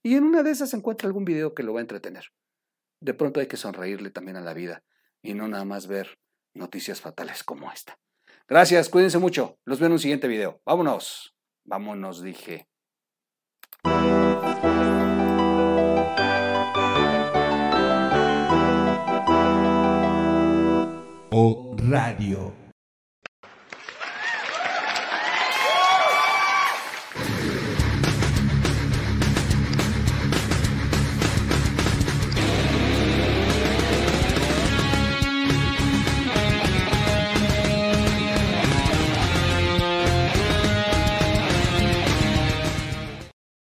Y 0.03 0.17
en 0.17 0.25
una 0.25 0.43
de 0.43 0.51
esas 0.51 0.75
encuentra 0.75 1.07
algún 1.07 1.25
video 1.25 1.55
que 1.55 1.63
lo 1.63 1.75
va 1.75 1.79
a 1.79 1.83
entretener. 1.83 2.25
De 3.01 3.15
pronto 3.15 3.39
hay 3.39 3.47
que 3.47 3.57
sonreírle 3.57 4.11
también 4.11 4.37
a 4.37 4.41
la 4.41 4.53
vida 4.53 4.83
y 5.23 5.35
no 5.35 5.47
nada 5.47 5.65
más 5.65 5.87
ver 5.87 6.19
noticias 6.55 7.01
fatales 7.01 7.45
como 7.45 7.71
esta. 7.71 8.01
Gracias, 8.49 8.89
cuídense 8.89 9.19
mucho. 9.19 9.61
Los 9.65 9.79
veo 9.79 9.87
en 9.87 9.93
un 9.93 10.01
siguiente 10.01 10.27
video. 10.27 10.61
Vámonos. 10.67 11.34
Vámonos, 11.65 12.23
dije. 12.23 12.67
O 21.33 21.75
Radio. 21.91 22.64